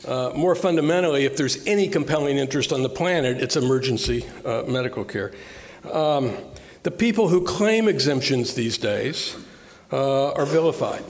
Uh, 0.08 0.32
more 0.36 0.56
fundamentally, 0.56 1.26
if 1.26 1.38
there's 1.38 1.66
any 1.68 1.88
compelling 1.88 2.38
interest 2.38 2.74
on 2.74 2.82
the 2.82 2.90
planet, 2.90 3.38
it's 3.38 3.56
emergency 3.56 4.26
uh, 4.44 4.64
medical 4.68 5.04
care. 5.04 5.32
Um, 5.92 6.36
the 6.82 6.90
people 6.90 7.28
who 7.28 7.44
claim 7.44 7.88
exemptions 7.88 8.56
these 8.56 8.80
days 8.80 9.36
uh, 9.92 10.32
are 10.32 10.46
vilified. 10.46 11.04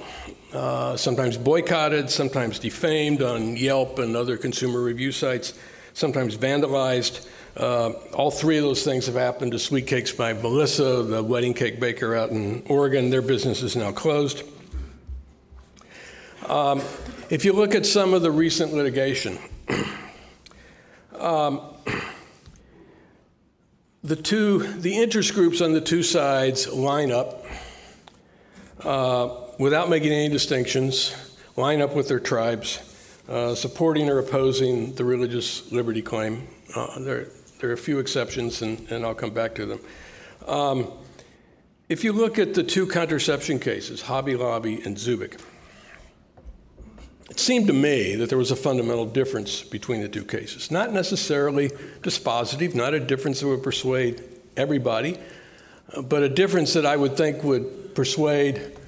Uh, 0.54 0.98
sometimes 0.98 1.38
boycotted, 1.38 2.10
sometimes 2.10 2.60
defamed 2.60 3.22
on 3.22 3.56
Yelp 3.56 4.00
and 4.00 4.18
other 4.18 4.36
consumer 4.36 4.82
review 4.82 5.14
sites, 5.14 5.54
sometimes 5.94 6.36
vandalized. 6.36 7.26
Uh, 7.56 7.92
all 8.14 8.32
three 8.32 8.58
of 8.58 8.64
those 8.64 8.84
things 8.84 9.06
have 9.06 9.16
happened 9.16 9.54
to 9.54 9.60
Sweet 9.60 9.88
Cakes 9.88 10.12
by 10.12 10.34
Melissa, 10.34 11.04
the 11.04 11.24
wedding 11.24 11.54
cake 11.54 11.80
baker 11.80 12.16
out 12.16 12.32
in 12.32 12.64
Oregon. 12.68 13.10
Their 13.10 13.22
business 13.22 13.62
is 13.62 13.78
now 13.78 13.94
closed. 13.94 14.44
Um, 16.48 16.82
if 17.30 17.46
you 17.46 17.54
look 17.54 17.74
at 17.74 17.86
some 17.86 18.14
of 18.14 18.22
the 18.22 18.32
recent 18.32 18.74
litigation, 18.74 19.38
um, 21.18 21.62
the 24.04 24.18
two, 24.18 24.60
the 24.74 24.98
interest 24.98 25.34
groups 25.34 25.62
on 25.62 25.72
the 25.72 25.82
two 25.82 26.04
sides 26.04 26.68
line 26.68 27.12
up 27.12 27.46
uh, 28.84 29.41
without 29.62 29.92
making 29.92 30.12
any 30.12 30.28
distinctions, 30.28 31.14
line 31.56 31.84
up 31.84 31.96
with 31.96 32.08
their 32.08 32.20
tribes, 32.20 32.80
uh, 33.30 33.54
supporting 33.54 34.10
or 34.10 34.18
opposing 34.18 34.92
the 34.96 35.06
religious 35.06 35.72
liberty 35.72 36.02
claim. 36.02 36.48
Uh, 36.76 36.98
there, 36.98 37.28
there 37.60 37.70
are 37.70 37.74
a 37.74 37.78
few 37.78 38.00
exceptions, 38.00 38.64
and, 38.64 38.92
and 38.92 39.06
I'll 39.06 39.14
come 39.14 39.30
back 39.30 39.54
to 39.56 39.68
them. 39.68 39.80
Um, 40.48 40.92
if 41.90 42.04
you 42.04 42.12
look 42.12 42.40
at 42.40 42.56
the 42.56 42.64
two 42.64 42.88
contraception 42.88 43.60
cases, 43.60 44.02
Hobby 44.02 44.36
Lobby 44.36 44.82
and 44.82 44.98
Zubik, 44.98 45.40
it 47.30 47.40
seemed 47.40 47.68
to 47.68 47.74
me 47.74 48.16
that 48.16 48.30
there 48.30 48.40
was 48.40 48.50
a 48.50 48.56
fundamental 48.56 49.06
difference 49.06 49.62
between 49.62 50.02
the 50.02 50.10
two 50.10 50.26
cases. 50.26 50.72
Not 50.72 50.92
necessarily 50.92 51.70
dispositive, 52.02 52.74
not 52.74 52.96
a 52.96 53.00
difference 53.00 53.42
that 53.42 53.48
would 53.48 53.62
persuade 53.62 54.24
everybody, 54.58 55.20
but 56.02 56.24
a 56.24 56.30
difference 56.30 56.74
that 56.74 56.88
I 56.88 56.98
would 56.98 57.16
think 57.16 57.44
would 57.44 57.94
persuade 57.94 58.80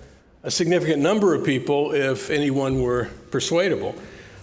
a 0.44 0.52
significant 0.52 1.02
number 1.02 1.34
of 1.34 1.46
people 1.46 1.94
if 1.94 2.30
anyone 2.30 2.82
were 2.82 3.10
persuadable. 3.32 3.96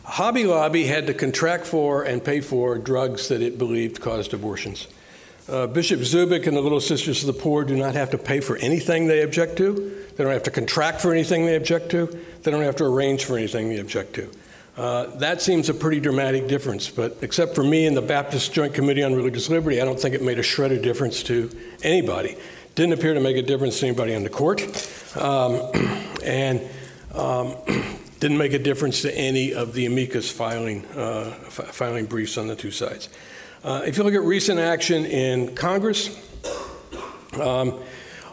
Hobby 0.04 0.44
Lobby 0.44 0.84
had 0.84 1.06
to 1.06 1.14
contract 1.14 1.66
for 1.66 2.02
and 2.02 2.24
pay 2.24 2.40
for 2.40 2.78
drugs 2.78 3.28
that 3.28 3.42
it 3.42 3.58
believed 3.58 4.00
caused 4.00 4.34
abortions. 4.34 4.88
Uh, 5.48 5.66
Bishop 5.66 6.00
Zubik 6.00 6.46
and 6.46 6.56
the 6.56 6.60
Little 6.60 6.80
Sisters 6.80 7.22
of 7.22 7.26
the 7.26 7.40
Poor 7.40 7.64
do 7.64 7.76
not 7.76 7.94
have 7.94 8.10
to 8.10 8.18
pay 8.18 8.40
for 8.40 8.56
anything 8.56 9.06
they 9.06 9.22
object 9.22 9.56
to. 9.58 10.04
They 10.16 10.24
don't 10.24 10.32
have 10.32 10.44
to 10.44 10.50
contract 10.50 11.00
for 11.00 11.12
anything 11.12 11.44
they 11.44 11.56
object 11.56 11.90
to. 11.90 12.06
They 12.42 12.50
don't 12.50 12.62
have 12.62 12.76
to 12.76 12.84
arrange 12.84 13.24
for 13.24 13.36
anything 13.36 13.68
they 13.68 13.78
object 13.78 14.14
to. 14.14 14.30
Uh, 14.76 15.06
that 15.16 15.42
seems 15.42 15.68
a 15.68 15.74
pretty 15.74 16.00
dramatic 16.00 16.48
difference, 16.48 16.88
but 16.88 17.18
except 17.20 17.54
for 17.54 17.64
me 17.64 17.86
and 17.86 17.96
the 17.96 18.02
Baptist 18.02 18.52
Joint 18.52 18.72
Committee 18.72 19.02
on 19.02 19.14
Religious 19.14 19.50
Liberty, 19.50 19.80
I 19.80 19.84
don't 19.84 20.00
think 20.00 20.14
it 20.14 20.22
made 20.22 20.38
a 20.38 20.42
shred 20.42 20.72
of 20.72 20.82
difference 20.82 21.22
to 21.24 21.50
anybody. 21.82 22.36
Didn't 22.80 22.94
appear 22.94 23.12
to 23.12 23.20
make 23.20 23.36
a 23.36 23.42
difference 23.42 23.78
to 23.80 23.88
anybody 23.88 24.14
on 24.14 24.22
the 24.22 24.30
court, 24.30 24.62
um, 25.14 25.60
and 26.24 26.66
um, 27.14 27.54
didn't 28.20 28.38
make 28.38 28.54
a 28.54 28.58
difference 28.58 29.02
to 29.02 29.14
any 29.14 29.52
of 29.52 29.74
the 29.74 29.84
amicus 29.84 30.30
filing, 30.30 30.86
uh, 30.96 31.34
f- 31.44 31.74
filing 31.74 32.06
briefs 32.06 32.38
on 32.38 32.46
the 32.46 32.56
two 32.56 32.70
sides. 32.70 33.10
Uh, 33.62 33.82
if 33.84 33.98
you 33.98 34.02
look 34.02 34.14
at 34.14 34.22
recent 34.22 34.58
action 34.58 35.04
in 35.04 35.54
Congress, 35.54 36.08
um, 37.38 37.78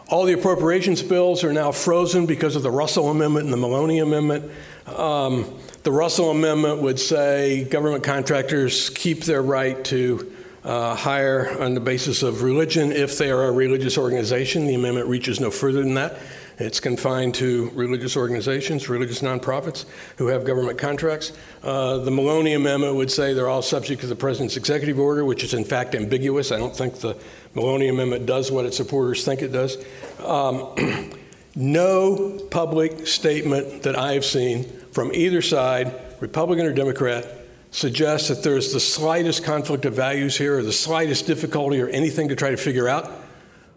all 0.08 0.24
the 0.24 0.32
appropriations 0.32 1.02
bills 1.02 1.44
are 1.44 1.52
now 1.52 1.70
frozen 1.70 2.24
because 2.24 2.56
of 2.56 2.62
the 2.62 2.70
Russell 2.70 3.10
Amendment 3.10 3.44
and 3.44 3.52
the 3.52 3.58
Maloney 3.58 3.98
Amendment. 3.98 4.50
Um, 4.86 5.58
the 5.82 5.92
Russell 5.92 6.30
Amendment 6.30 6.80
would 6.80 6.98
say 6.98 7.64
government 7.64 8.02
contractors 8.02 8.88
keep 8.88 9.24
their 9.24 9.42
right 9.42 9.84
to 9.84 10.32
uh, 10.68 10.94
hire 10.94 11.56
on 11.60 11.72
the 11.72 11.80
basis 11.80 12.22
of 12.22 12.42
religion 12.42 12.92
if 12.92 13.16
they 13.16 13.30
are 13.30 13.44
a 13.44 13.50
religious 13.50 13.96
organization. 13.96 14.66
The 14.66 14.74
amendment 14.74 15.08
reaches 15.08 15.40
no 15.40 15.50
further 15.50 15.80
than 15.82 15.94
that. 15.94 16.18
It's 16.58 16.78
confined 16.78 17.34
to 17.36 17.70
religious 17.74 18.18
organizations, 18.18 18.86
religious 18.90 19.22
nonprofits 19.22 19.86
who 20.18 20.26
have 20.26 20.44
government 20.44 20.76
contracts. 20.76 21.32
Uh, 21.62 21.98
the 21.98 22.10
Maloney 22.10 22.52
Amendment 22.52 22.96
would 22.96 23.10
say 23.10 23.32
they're 23.32 23.48
all 23.48 23.62
subject 23.62 24.02
to 24.02 24.06
the 24.06 24.16
president's 24.16 24.58
executive 24.58 24.98
order, 24.98 25.24
which 25.24 25.42
is 25.42 25.54
in 25.54 25.64
fact 25.64 25.94
ambiguous. 25.94 26.52
I 26.52 26.58
don't 26.58 26.76
think 26.76 26.96
the 26.96 27.16
Maloney 27.54 27.88
Amendment 27.88 28.26
does 28.26 28.52
what 28.52 28.66
its 28.66 28.76
supporters 28.76 29.24
think 29.24 29.40
it 29.40 29.52
does. 29.52 29.78
Um, 30.22 31.12
no 31.54 32.38
public 32.50 33.06
statement 33.06 33.84
that 33.84 33.96
I 33.96 34.12
have 34.12 34.24
seen 34.24 34.64
from 34.92 35.12
either 35.14 35.40
side, 35.40 35.94
Republican 36.20 36.66
or 36.66 36.74
Democrat, 36.74 37.37
suggests 37.70 38.28
that 38.28 38.42
there's 38.42 38.72
the 38.72 38.80
slightest 38.80 39.44
conflict 39.44 39.84
of 39.84 39.94
values 39.94 40.36
here 40.36 40.58
or 40.58 40.62
the 40.62 40.72
slightest 40.72 41.26
difficulty 41.26 41.80
or 41.80 41.88
anything 41.88 42.28
to 42.28 42.36
try 42.36 42.50
to 42.50 42.56
figure 42.56 42.88
out. 42.88 43.10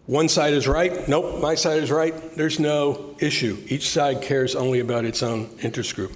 One 0.06 0.28
side 0.28 0.54
is 0.54 0.66
right. 0.66 1.06
Nope, 1.08 1.40
my 1.40 1.54
side 1.54 1.82
is 1.82 1.90
right. 1.90 2.14
There's 2.34 2.58
no 2.58 3.14
issue. 3.20 3.56
Each 3.68 3.88
side 3.88 4.22
cares 4.22 4.56
only 4.56 4.80
about 4.80 5.04
its 5.04 5.22
own 5.22 5.48
interest 5.62 5.94
group. 5.94 6.12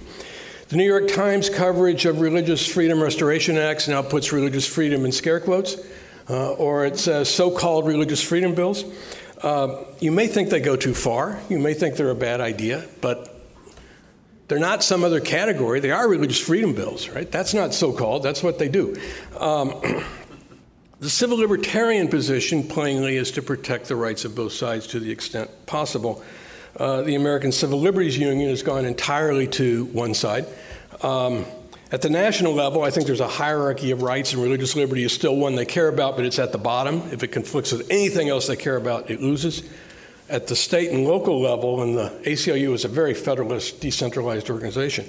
The 0.69 0.75
New 0.75 0.85
York 0.85 1.07
Times 1.07 1.49
coverage 1.49 2.05
of 2.05 2.19
Religious 2.19 2.67
Freedom 2.67 3.01
Restoration 3.01 3.57
Acts 3.57 3.87
now 3.87 4.01
puts 4.01 4.33
religious 4.33 4.67
freedom 4.67 5.05
in 5.05 5.13
scare 5.13 5.39
quotes, 5.39 5.77
uh, 6.29 6.51
or 6.53 6.85
it 6.85 6.97
says 6.97 7.29
so 7.29 7.49
called 7.49 7.87
religious 7.87 8.21
freedom 8.21 8.53
bills. 8.53 8.83
Uh, 9.41 9.85
you 10.01 10.11
may 10.11 10.27
think 10.27 10.49
they 10.49 10.59
go 10.59 10.75
too 10.75 10.93
far. 10.93 11.39
You 11.47 11.59
may 11.59 11.73
think 11.73 11.95
they're 11.95 12.09
a 12.09 12.15
bad 12.15 12.41
idea, 12.41 12.85
but 12.99 13.36
they're 14.47 14.59
not 14.59 14.83
some 14.83 15.03
other 15.03 15.19
category. 15.19 15.79
They 15.79 15.91
are 15.91 16.07
religious 16.07 16.39
freedom 16.39 16.73
bills, 16.73 17.09
right? 17.09 17.29
That's 17.29 17.53
not 17.53 17.73
so 17.73 17.91
called, 17.91 18.23
that's 18.23 18.43
what 18.43 18.59
they 18.59 18.69
do. 18.69 18.95
Um, 19.39 20.03
The 20.99 21.11
civil 21.11 21.37
libertarian 21.37 22.07
position, 22.07 22.67
plainly, 22.67 23.17
is 23.17 23.29
to 23.33 23.43
protect 23.43 23.87
the 23.87 23.95
rights 23.95 24.25
of 24.25 24.33
both 24.33 24.51
sides 24.51 24.87
to 24.87 24.99
the 24.99 25.11
extent 25.11 25.51
possible. 25.67 26.23
Uh, 26.75 27.03
the 27.03 27.13
American 27.13 27.51
Civil 27.51 27.79
Liberties 27.79 28.17
Union 28.17 28.49
has 28.49 28.63
gone 28.63 28.83
entirely 28.83 29.45
to 29.47 29.85
one 29.85 30.15
side. 30.15 30.47
Um, 31.03 31.45
at 31.91 32.01
the 32.01 32.09
national 32.09 32.53
level, 32.53 32.81
I 32.81 32.89
think 32.89 33.05
there's 33.05 33.19
a 33.19 33.27
hierarchy 33.27 33.91
of 33.91 34.01
rights, 34.01 34.33
and 34.33 34.41
religious 34.41 34.75
liberty 34.75 35.03
is 35.03 35.13
still 35.13 35.35
one 35.35 35.53
they 35.53 35.65
care 35.65 35.87
about, 35.87 36.15
but 36.15 36.25
it's 36.25 36.39
at 36.39 36.51
the 36.51 36.57
bottom. 36.57 37.03
If 37.11 37.21
it 37.21 37.27
conflicts 37.27 37.71
with 37.71 37.85
anything 37.91 38.29
else 38.29 38.47
they 38.47 38.55
care 38.55 38.75
about, 38.75 39.11
it 39.11 39.21
loses. 39.21 39.69
At 40.29 40.47
the 40.47 40.55
state 40.55 40.91
and 40.91 41.05
local 41.05 41.41
level, 41.41 41.81
and 41.81 41.97
the 41.97 42.09
ACLU 42.25 42.73
is 42.73 42.83
a 42.83 42.89
very 42.89 43.13
federalist, 43.13 43.79
decentralized 43.79 44.49
organization, 44.49 45.07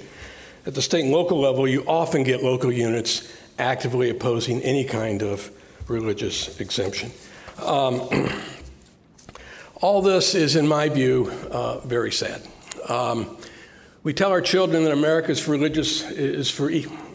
at 0.65 0.75
the 0.75 0.81
state 0.81 1.03
and 1.03 1.11
local 1.11 1.39
level, 1.39 1.67
you 1.67 1.83
often 1.87 2.23
get 2.23 2.43
local 2.43 2.71
units 2.71 3.33
actively 3.57 4.09
opposing 4.09 4.61
any 4.61 4.85
kind 4.85 5.21
of 5.21 5.51
religious 5.87 6.59
exemption. 6.59 7.11
Um, 7.63 8.07
all 9.81 10.01
this 10.01 10.35
is, 10.35 10.55
in 10.55 10.67
my 10.67 10.89
view, 10.89 11.31
uh, 11.51 11.79
very 11.79 12.11
sad. 12.11 12.41
Um, 12.87 13.37
we 14.03 14.13
tell 14.13 14.31
our 14.31 14.41
children 14.41 14.83
that 14.85 14.93
America's 14.93 15.47
religious 15.47 16.09
is 16.11 16.49
for 16.49 16.71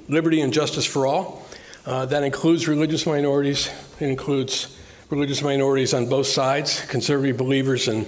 liberty 0.09 0.41
and 0.41 0.53
justice 0.53 0.85
for 0.85 1.07
all. 1.07 1.47
Uh, 1.87 2.07
that 2.07 2.23
includes 2.23 2.69
religious 2.69 3.07
minorities. 3.07 3.71
It 4.01 4.09
includes 4.09 4.77
religious 5.15 5.43
minorities 5.43 5.95
on 5.95 6.09
both 6.09 6.27
sides, 6.27 6.81
conservative 6.87 7.37
believers 7.37 7.87
and 7.87 8.05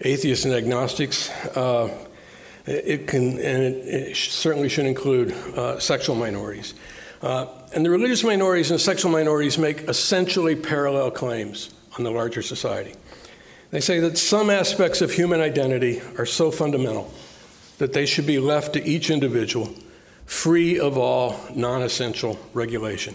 atheists 0.00 0.46
and 0.46 0.54
agnostics. 0.54 1.28
Uh, 1.54 2.06
it 2.64 3.06
can, 3.06 3.32
and 3.32 3.62
it, 3.62 3.74
it, 3.86 4.16
certainly 4.16 4.70
should 4.70 4.86
include 4.86 5.32
uh, 5.32 5.78
sexual 5.78 6.16
minorities. 6.16 6.72
Uh, 7.20 7.46
and 7.74 7.84
the 7.84 7.90
religious 7.90 8.24
minorities 8.24 8.70
and 8.70 8.80
sexual 8.80 9.12
minorities 9.12 9.58
make 9.58 9.82
essentially 9.82 10.56
parallel 10.56 11.10
claims 11.10 11.74
on 11.98 12.04
the 12.04 12.10
larger 12.10 12.40
society. 12.40 12.94
They 13.70 13.80
say 13.80 14.00
that 14.00 14.16
some 14.16 14.48
aspects 14.48 15.02
of 15.02 15.12
human 15.12 15.42
identity 15.42 16.00
are 16.16 16.26
so 16.26 16.50
fundamental 16.50 17.12
that 17.76 17.92
they 17.92 18.06
should 18.06 18.26
be 18.26 18.38
left 18.38 18.72
to 18.72 18.82
each 18.82 19.10
individual 19.10 19.74
free 20.24 20.78
of 20.78 20.96
all 20.96 21.38
non 21.54 21.82
essential 21.82 22.38
regulation. 22.54 23.14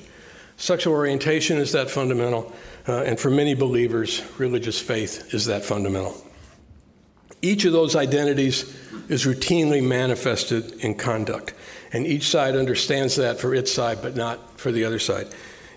Sexual 0.58 0.94
orientation 0.94 1.58
is 1.58 1.72
that 1.74 1.90
fundamental, 1.90 2.54
uh, 2.88 3.04
and 3.04 3.20
for 3.20 3.30
many 3.30 3.54
believers, 3.54 4.24
religious 4.38 4.80
faith 4.80 5.34
is 5.34 5.46
that 5.46 5.66
fundamental. 5.66 6.16
Each 7.42 7.66
of 7.66 7.74
those 7.74 7.96
identities 7.96 8.64
is 9.10 9.26
routinely 9.26 9.86
manifested 9.86 10.74
in 10.84 10.96
conduct 10.96 11.54
and 11.96 12.06
each 12.06 12.28
side 12.28 12.58
understands 12.58 13.16
that 13.16 13.40
for 13.40 13.56
its 13.56 13.72
side, 13.72 14.02
but 14.02 14.18
not 14.18 14.60
for 14.60 14.70
the 14.70 14.84
other 14.84 15.00
side. 15.00 15.28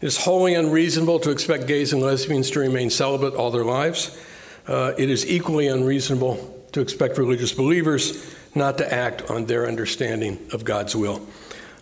It 0.00 0.06
is 0.06 0.16
wholly 0.16 0.54
unreasonable 0.54 1.20
to 1.20 1.30
expect 1.30 1.68
gays 1.68 1.92
and 1.92 2.02
lesbians 2.02 2.50
to 2.50 2.58
remain 2.58 2.90
celibate 2.90 3.34
all 3.34 3.52
their 3.52 3.64
lives. 3.64 4.20
Uh, 4.66 4.94
it 4.98 5.10
is 5.10 5.24
equally 5.30 5.68
unreasonable 5.68 6.66
to 6.72 6.80
expect 6.80 7.18
religious 7.18 7.52
believers 7.52 8.34
not 8.56 8.78
to 8.78 8.92
act 8.92 9.30
on 9.30 9.46
their 9.46 9.68
understanding 9.68 10.38
of 10.52 10.64
God's 10.64 10.96
will. 10.96 11.24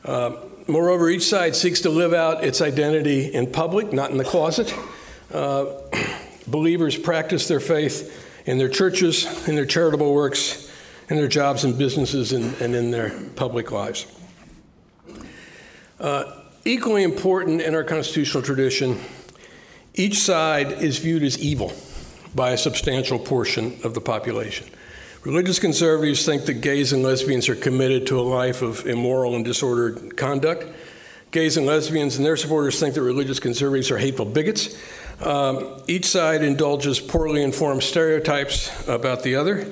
Uh, 0.04 0.36
moreover, 0.66 1.08
each 1.08 1.24
side 1.26 1.56
seeks 1.56 1.80
to 1.82 1.90
live 1.90 2.12
out 2.12 2.44
its 2.44 2.60
identity 2.60 3.32
in 3.32 3.50
public, 3.50 3.92
not 3.92 4.10
in 4.10 4.16
the 4.16 4.24
closet. 4.24 4.74
Uh, 5.32 5.66
believers 6.46 6.96
practice 6.96 7.48
their 7.48 7.60
faith 7.60 8.22
in 8.46 8.58
their 8.58 8.68
churches, 8.68 9.48
in 9.48 9.56
their 9.56 9.66
charitable 9.66 10.14
works, 10.14 10.70
in 11.08 11.16
their 11.16 11.28
jobs 11.28 11.64
and 11.64 11.76
businesses, 11.78 12.32
and, 12.32 12.54
and 12.60 12.74
in 12.74 12.90
their 12.90 13.10
public 13.34 13.70
lives. 13.70 14.06
Uh, 15.98 16.40
equally 16.64 17.02
important 17.02 17.60
in 17.60 17.74
our 17.74 17.84
constitutional 17.84 18.42
tradition, 18.42 18.98
each 19.94 20.18
side 20.18 20.72
is 20.72 20.98
viewed 20.98 21.22
as 21.22 21.38
evil 21.38 21.72
by 22.34 22.50
a 22.50 22.58
substantial 22.58 23.18
portion 23.18 23.78
of 23.82 23.94
the 23.94 24.00
population. 24.00 24.66
Religious 25.26 25.58
conservatives 25.58 26.24
think 26.24 26.44
that 26.44 26.60
gays 26.60 26.92
and 26.92 27.02
lesbians 27.02 27.48
are 27.48 27.56
committed 27.56 28.06
to 28.06 28.20
a 28.20 28.22
life 28.22 28.62
of 28.62 28.86
immoral 28.86 29.34
and 29.34 29.44
disordered 29.44 30.16
conduct. 30.16 30.64
Gays 31.32 31.56
and 31.56 31.66
lesbians 31.66 32.16
and 32.16 32.24
their 32.24 32.36
supporters 32.36 32.78
think 32.78 32.94
that 32.94 33.02
religious 33.02 33.40
conservatives 33.40 33.90
are 33.90 33.98
hateful 33.98 34.24
bigots. 34.24 34.80
Um, 35.20 35.82
each 35.88 36.06
side 36.06 36.44
indulges 36.44 37.00
poorly 37.00 37.42
informed 37.42 37.82
stereotypes 37.82 38.70
about 38.86 39.24
the 39.24 39.34
other, 39.34 39.66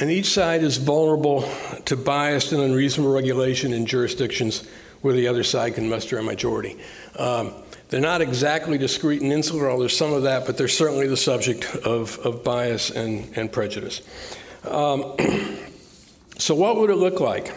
and 0.00 0.10
each 0.10 0.26
side 0.26 0.64
is 0.64 0.76
vulnerable 0.76 1.48
to 1.84 1.96
biased 1.96 2.50
and 2.50 2.60
unreasonable 2.60 3.12
regulation 3.12 3.72
in 3.72 3.86
jurisdictions 3.86 4.66
where 5.02 5.14
the 5.14 5.28
other 5.28 5.44
side 5.44 5.76
can 5.76 5.88
muster 5.88 6.18
a 6.18 6.22
majority. 6.24 6.76
Um, 7.16 7.52
They're 7.90 8.00
not 8.00 8.22
exactly 8.22 8.76
discreet 8.76 9.22
and 9.22 9.32
insular, 9.32 9.78
there's 9.78 9.96
some 9.96 10.12
of 10.12 10.24
that, 10.24 10.46
but 10.46 10.58
they're 10.58 10.66
certainly 10.66 11.06
the 11.06 11.16
subject 11.16 11.76
of, 11.76 12.18
of 12.26 12.42
bias 12.42 12.90
and, 12.90 13.30
and 13.36 13.52
prejudice. 13.52 14.02
Um, 14.66 15.16
so, 16.38 16.54
what 16.54 16.76
would 16.76 16.90
it 16.90 16.96
look 16.96 17.20
like 17.20 17.52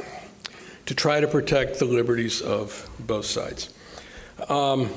to 0.85 0.95
try 0.95 1.19
to 1.19 1.27
protect 1.27 1.79
the 1.79 1.85
liberties 1.85 2.41
of 2.41 2.89
both 2.99 3.25
sides? 3.25 3.73
Um, 4.49 4.89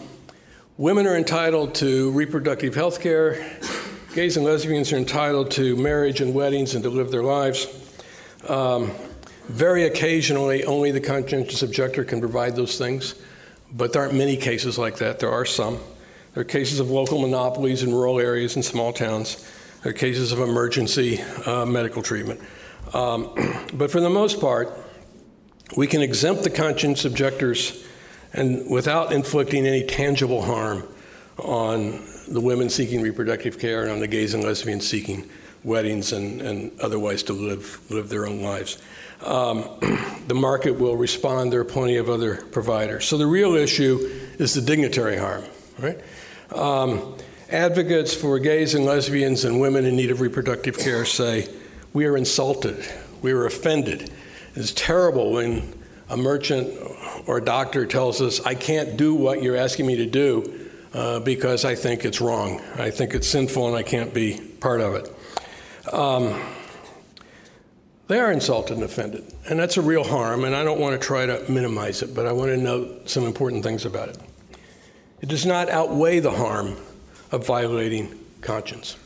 women 0.76 1.06
are 1.06 1.16
entitled 1.16 1.74
to 1.76 2.10
reproductive 2.10 2.74
health 2.74 3.00
care. 3.00 3.58
Gays 4.14 4.36
and 4.36 4.44
lesbians 4.44 4.92
are 4.92 4.96
entitled 4.96 5.52
to 5.52 5.76
marriage 5.76 6.20
and 6.20 6.34
weddings 6.34 6.74
and 6.74 6.82
to 6.82 6.90
live 6.90 7.12
their 7.12 7.22
lives. 7.22 7.68
Um, 8.48 8.90
very 9.48 9.84
occasionally, 9.84 10.64
only 10.64 10.90
the 10.90 11.00
conscientious 11.00 11.62
objector 11.62 12.04
can 12.04 12.20
provide 12.20 12.56
those 12.56 12.76
things, 12.76 13.14
but 13.72 13.92
there 13.92 14.02
aren't 14.02 14.14
many 14.14 14.36
cases 14.36 14.78
like 14.78 14.96
that. 14.98 15.20
There 15.20 15.30
are 15.30 15.44
some. 15.44 15.78
There 16.34 16.40
are 16.40 16.44
cases 16.44 16.80
of 16.80 16.90
local 16.90 17.20
monopolies 17.20 17.82
in 17.82 17.92
rural 17.92 18.18
areas 18.18 18.56
and 18.56 18.64
small 18.64 18.92
towns. 18.92 19.44
Are 19.82 19.92
cases 19.94 20.30
of 20.30 20.40
emergency 20.40 21.22
uh, 21.46 21.64
medical 21.64 22.02
treatment. 22.02 22.40
Um, 22.92 23.32
but 23.72 23.90
for 23.90 24.00
the 24.00 24.10
most 24.10 24.38
part, 24.38 24.70
we 25.74 25.86
can 25.86 26.02
exempt 26.02 26.42
the 26.42 26.50
conscience 26.50 27.06
objectors 27.06 27.86
and 28.34 28.70
without 28.70 29.10
inflicting 29.10 29.66
any 29.66 29.84
tangible 29.86 30.42
harm 30.42 30.86
on 31.38 32.04
the 32.28 32.40
women 32.40 32.68
seeking 32.68 33.00
reproductive 33.00 33.58
care 33.58 33.82
and 33.82 33.90
on 33.90 34.00
the 34.00 34.06
gays 34.06 34.34
and 34.34 34.44
lesbians 34.44 34.86
seeking 34.86 35.28
weddings 35.64 36.12
and, 36.12 36.42
and 36.42 36.78
otherwise 36.80 37.22
to 37.22 37.32
live, 37.32 37.80
live 37.90 38.10
their 38.10 38.26
own 38.26 38.42
lives. 38.42 38.76
Um, 39.24 39.64
the 40.26 40.34
market 40.34 40.78
will 40.78 40.96
respond. 40.96 41.54
There 41.54 41.60
are 41.60 41.64
plenty 41.64 41.96
of 41.96 42.10
other 42.10 42.36
providers. 42.36 43.06
So 43.06 43.16
the 43.16 43.26
real 43.26 43.54
issue 43.54 43.96
is 44.38 44.52
the 44.52 44.60
dignitary 44.60 45.16
harm, 45.16 45.44
right? 45.78 45.98
Um, 46.52 47.16
advocates 47.52 48.14
for 48.14 48.38
gays 48.38 48.74
and 48.74 48.84
lesbians 48.84 49.44
and 49.44 49.60
women 49.60 49.84
in 49.84 49.96
need 49.96 50.10
of 50.10 50.20
reproductive 50.20 50.78
care 50.78 51.04
say, 51.04 51.48
We 51.92 52.06
are 52.06 52.16
insulted, 52.16 52.84
we 53.22 53.32
are 53.32 53.46
offended. 53.46 54.10
It's 54.54 54.72
terrible 54.72 55.32
when 55.32 55.74
a 56.08 56.16
merchant 56.16 56.72
or 57.26 57.38
a 57.38 57.44
doctor 57.44 57.86
tells 57.86 58.20
us, 58.20 58.44
I 58.44 58.54
can't 58.54 58.96
do 58.96 59.14
what 59.14 59.42
you're 59.42 59.56
asking 59.56 59.86
me 59.86 59.96
to 59.96 60.06
do 60.06 60.68
uh, 60.92 61.20
because 61.20 61.64
I 61.64 61.74
think 61.74 62.04
it's 62.04 62.20
wrong. 62.20 62.60
I 62.76 62.90
think 62.90 63.14
it's 63.14 63.28
sinful 63.28 63.68
and 63.68 63.76
I 63.76 63.82
can't 63.82 64.12
be 64.12 64.40
part 64.60 64.80
of 64.80 64.94
it. 64.94 65.92
Um, 65.92 66.40
they 68.08 68.18
are 68.18 68.32
insulted 68.32 68.74
and 68.74 68.82
offended, 68.82 69.32
and 69.48 69.56
that's 69.56 69.76
a 69.76 69.82
real 69.82 70.02
harm, 70.02 70.42
and 70.42 70.52
I 70.52 70.64
don't 70.64 70.80
want 70.80 71.00
to 71.00 71.06
try 71.06 71.26
to 71.26 71.48
minimize 71.48 72.02
it, 72.02 72.12
but 72.12 72.26
I 72.26 72.32
want 72.32 72.50
to 72.50 72.56
note 72.56 73.08
some 73.08 73.22
important 73.22 73.62
things 73.62 73.84
about 73.84 74.08
it. 74.08 74.18
It 75.20 75.28
does 75.28 75.46
not 75.46 75.68
outweigh 75.68 76.18
the 76.18 76.32
harm 76.32 76.76
of 77.30 77.46
violating 77.46 78.18
conscience. 78.40 78.96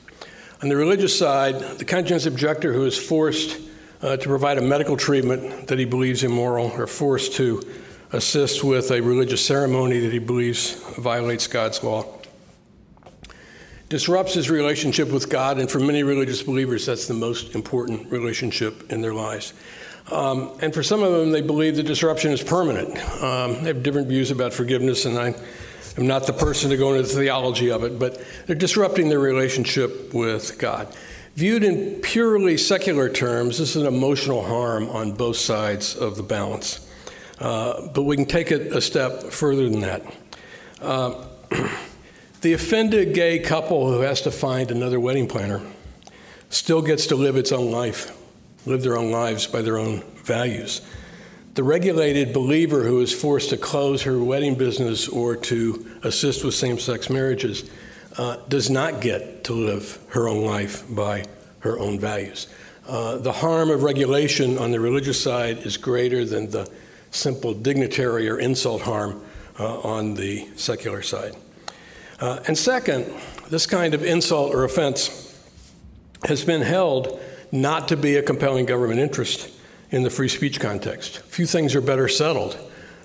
On 0.63 0.69
the 0.69 0.77
religious 0.77 1.17
side, 1.19 1.61
the 1.79 1.85
conscience 1.85 2.27
objector 2.27 2.73
who 2.73 2.85
is 2.85 2.97
forced 2.97 3.61
uh, 4.03 4.17
to 4.17 4.29
provide 4.29 4.59
a 4.59 4.63
medical 4.63 4.97
treatment 4.97 5.69
that 5.69 5.79
he 5.79 5.85
believes 5.85 6.25
immoral 6.25 6.71
or 6.73 6.87
forced 6.87 7.35
to 7.35 7.63
assist 8.13 8.63
with 8.63 8.91
a 8.91 9.01
religious 9.01 9.45
ceremony 9.45 9.99
that 10.01 10.13
he 10.13 10.19
believes 10.19 10.75
violates 10.97 11.47
God's 11.47 11.83
law 11.83 12.07
disrupts 13.95 14.35
his 14.35 14.51
relationship 14.51 15.09
with 15.13 15.29
God, 15.29 15.59
and 15.59 15.71
for 15.71 15.79
many 15.79 16.03
religious 16.03 16.43
believers, 16.43 16.87
that's 16.87 17.07
the 17.07 17.15
most 17.15 17.55
important 17.55 18.11
relationship 18.11 18.91
in 18.91 19.01
their 19.01 19.15
lives. 19.15 19.53
Um, 20.11 20.51
and 20.61 20.75
for 20.75 20.83
some 20.83 21.03
of 21.03 21.13
them, 21.13 21.31
they 21.31 21.43
believe 21.43 21.77
the 21.77 21.83
disruption 21.85 22.33
is 22.33 22.43
permanent. 22.43 22.99
Um, 23.23 23.63
they 23.63 23.69
have 23.69 23.85
different 23.85 24.09
views 24.09 24.33
about 24.33 24.53
forgiveness, 24.53 25.05
and 25.05 25.17
I 25.17 25.35
am 25.97 26.07
not 26.07 26.27
the 26.27 26.33
person 26.33 26.71
to 26.71 26.77
go 26.77 26.95
into 26.95 27.09
the 27.09 27.15
theology 27.15 27.71
of 27.71 27.85
it, 27.85 27.99
but 27.99 28.23
they're 28.47 28.57
disrupting 28.57 29.09
their 29.09 29.21
relationship 29.21 30.13
with 30.13 30.59
God. 30.59 30.95
Viewed 31.35 31.65
in 31.65 32.01
purely 32.01 32.57
secular 32.57 33.09
terms, 33.09 33.59
this 33.59 33.75
is 33.75 33.83
an 33.83 33.89
emotional 33.89 34.45
harm 34.45 34.89
on 34.91 35.13
both 35.13 35.37
sides 35.37 35.97
of 35.97 36.17
the 36.17 36.23
balance. 36.23 36.89
Uh, 37.39 37.89
but 37.89 38.05
we 38.05 38.17
can 38.17 38.27
take 38.27 38.53
it 38.53 38.73
a 38.73 38.81
step 38.81 39.25
further 39.25 39.69
than 39.69 39.81
that. 39.81 40.03
Uh, 40.81 41.27
The 42.45 42.53
offended 42.53 43.15
gay 43.15 43.39
couple 43.39 43.91
who 43.91 44.03
has 44.03 44.21
to 44.21 44.31
find 44.31 44.71
another 44.71 45.01
wedding 45.01 45.27
planner 45.27 45.63
still 46.51 46.83
gets 46.83 47.07
to 47.07 47.17
live 47.17 47.37
its 47.37 47.53
own 47.53 47.71
life, 47.71 48.15
live 48.67 48.83
their 48.83 48.99
own 48.99 49.11
lives 49.11 49.47
by 49.47 49.63
their 49.63 49.79
own 49.79 50.03
values. 50.17 50.83
The 51.55 51.63
regulated 51.63 52.33
believer 52.33 52.83
who 52.83 53.01
is 53.01 53.13
forced 53.13 53.51
to 53.51 53.57
close 53.57 54.03
her 54.03 54.19
wedding 54.19 54.57
business 54.57 55.09
or 55.09 55.37
to 55.37 55.87
assist 56.03 56.45
with 56.45 56.53
same 56.55 56.81
sex 56.81 57.09
marriages 57.09 57.71
uh, 58.19 58.39
does 58.49 58.71
not 58.71 59.01
get 59.01 59.45
to 59.45 59.53
live 59.53 60.01
her 60.09 60.29
own 60.29 60.45
life 60.45 60.83
by 60.93 61.25
her 61.61 61.79
own 61.79 62.01
values. 62.01 62.49
Uh, 62.89 63.19
the 63.19 63.31
harm 63.31 63.71
of 63.71 63.85
regulation 63.85 64.59
on 64.59 64.73
the 64.73 64.81
religious 64.81 65.23
side 65.23 65.59
is 65.59 65.77
greater 65.77 66.25
than 66.25 66.51
the 66.51 66.69
simple 67.13 67.55
dignitary 67.55 68.29
or 68.29 68.41
insult 68.41 68.83
harm 68.83 69.25
uh, 69.61 69.79
on 69.83 70.15
the 70.15 70.49
secular 70.57 71.03
side. 71.03 71.37
Uh, 72.19 72.41
and 72.49 72.59
second, 72.59 73.07
this 73.49 73.65
kind 73.65 73.95
of 73.95 74.03
insult 74.03 74.53
or 74.53 74.65
offense 74.65 75.39
has 76.25 76.45
been 76.45 76.63
held 76.63 77.21
not 77.53 77.87
to 77.87 77.97
be 77.97 78.17
a 78.17 78.23
compelling 78.23 78.67
government 78.67 78.99
interest 78.99 79.54
in 79.95 80.03
the 80.03 80.11
free 80.11 80.29
speech 80.29 80.61
context. 80.61 81.21
Few 81.21 81.47
things 81.47 81.75
are 81.75 81.81
better 81.81 82.09
settled 82.09 82.59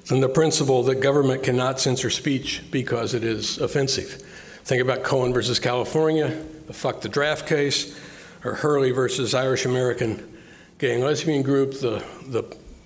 than 0.08 0.20
the 0.22 0.30
principle 0.30 0.84
that 0.84 0.96
government 0.96 1.44
cannot 1.44 1.80
censor 1.80 2.10
speech 2.10 2.64
because 2.72 3.14
it 3.14 3.24
is 3.24 3.58
offensive. 3.60 4.24
Think 4.64 4.82
about 4.82 5.04
Cohen 5.04 5.34
versus 5.34 5.60
California, 5.60 6.44
the 6.68 6.74
Fuck 6.74 7.02
the 7.02 7.10
Draft 7.10 7.48
case, 7.48 7.98
or 8.44 8.56
Hurley 8.56 8.92
versus 8.92 9.34
Irish 9.34 9.66
American 9.66 10.38
Gay 10.80 10.96
and 10.96 11.04
Lesbian 11.04 11.44
Group, 11.44 11.80
the, 11.80 12.04
the 12.28 12.44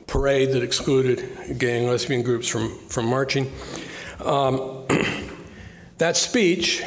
parade 0.08 0.52
that 0.52 0.64
excluded 0.64 1.58
gay 1.58 1.80
and 1.80 1.88
lesbian 1.88 2.24
groups 2.24 2.48
from, 2.48 2.78
from 2.90 3.06
marching. 3.06 3.52
Um, 4.20 4.86
That 6.00 6.18
speech, 6.18 6.84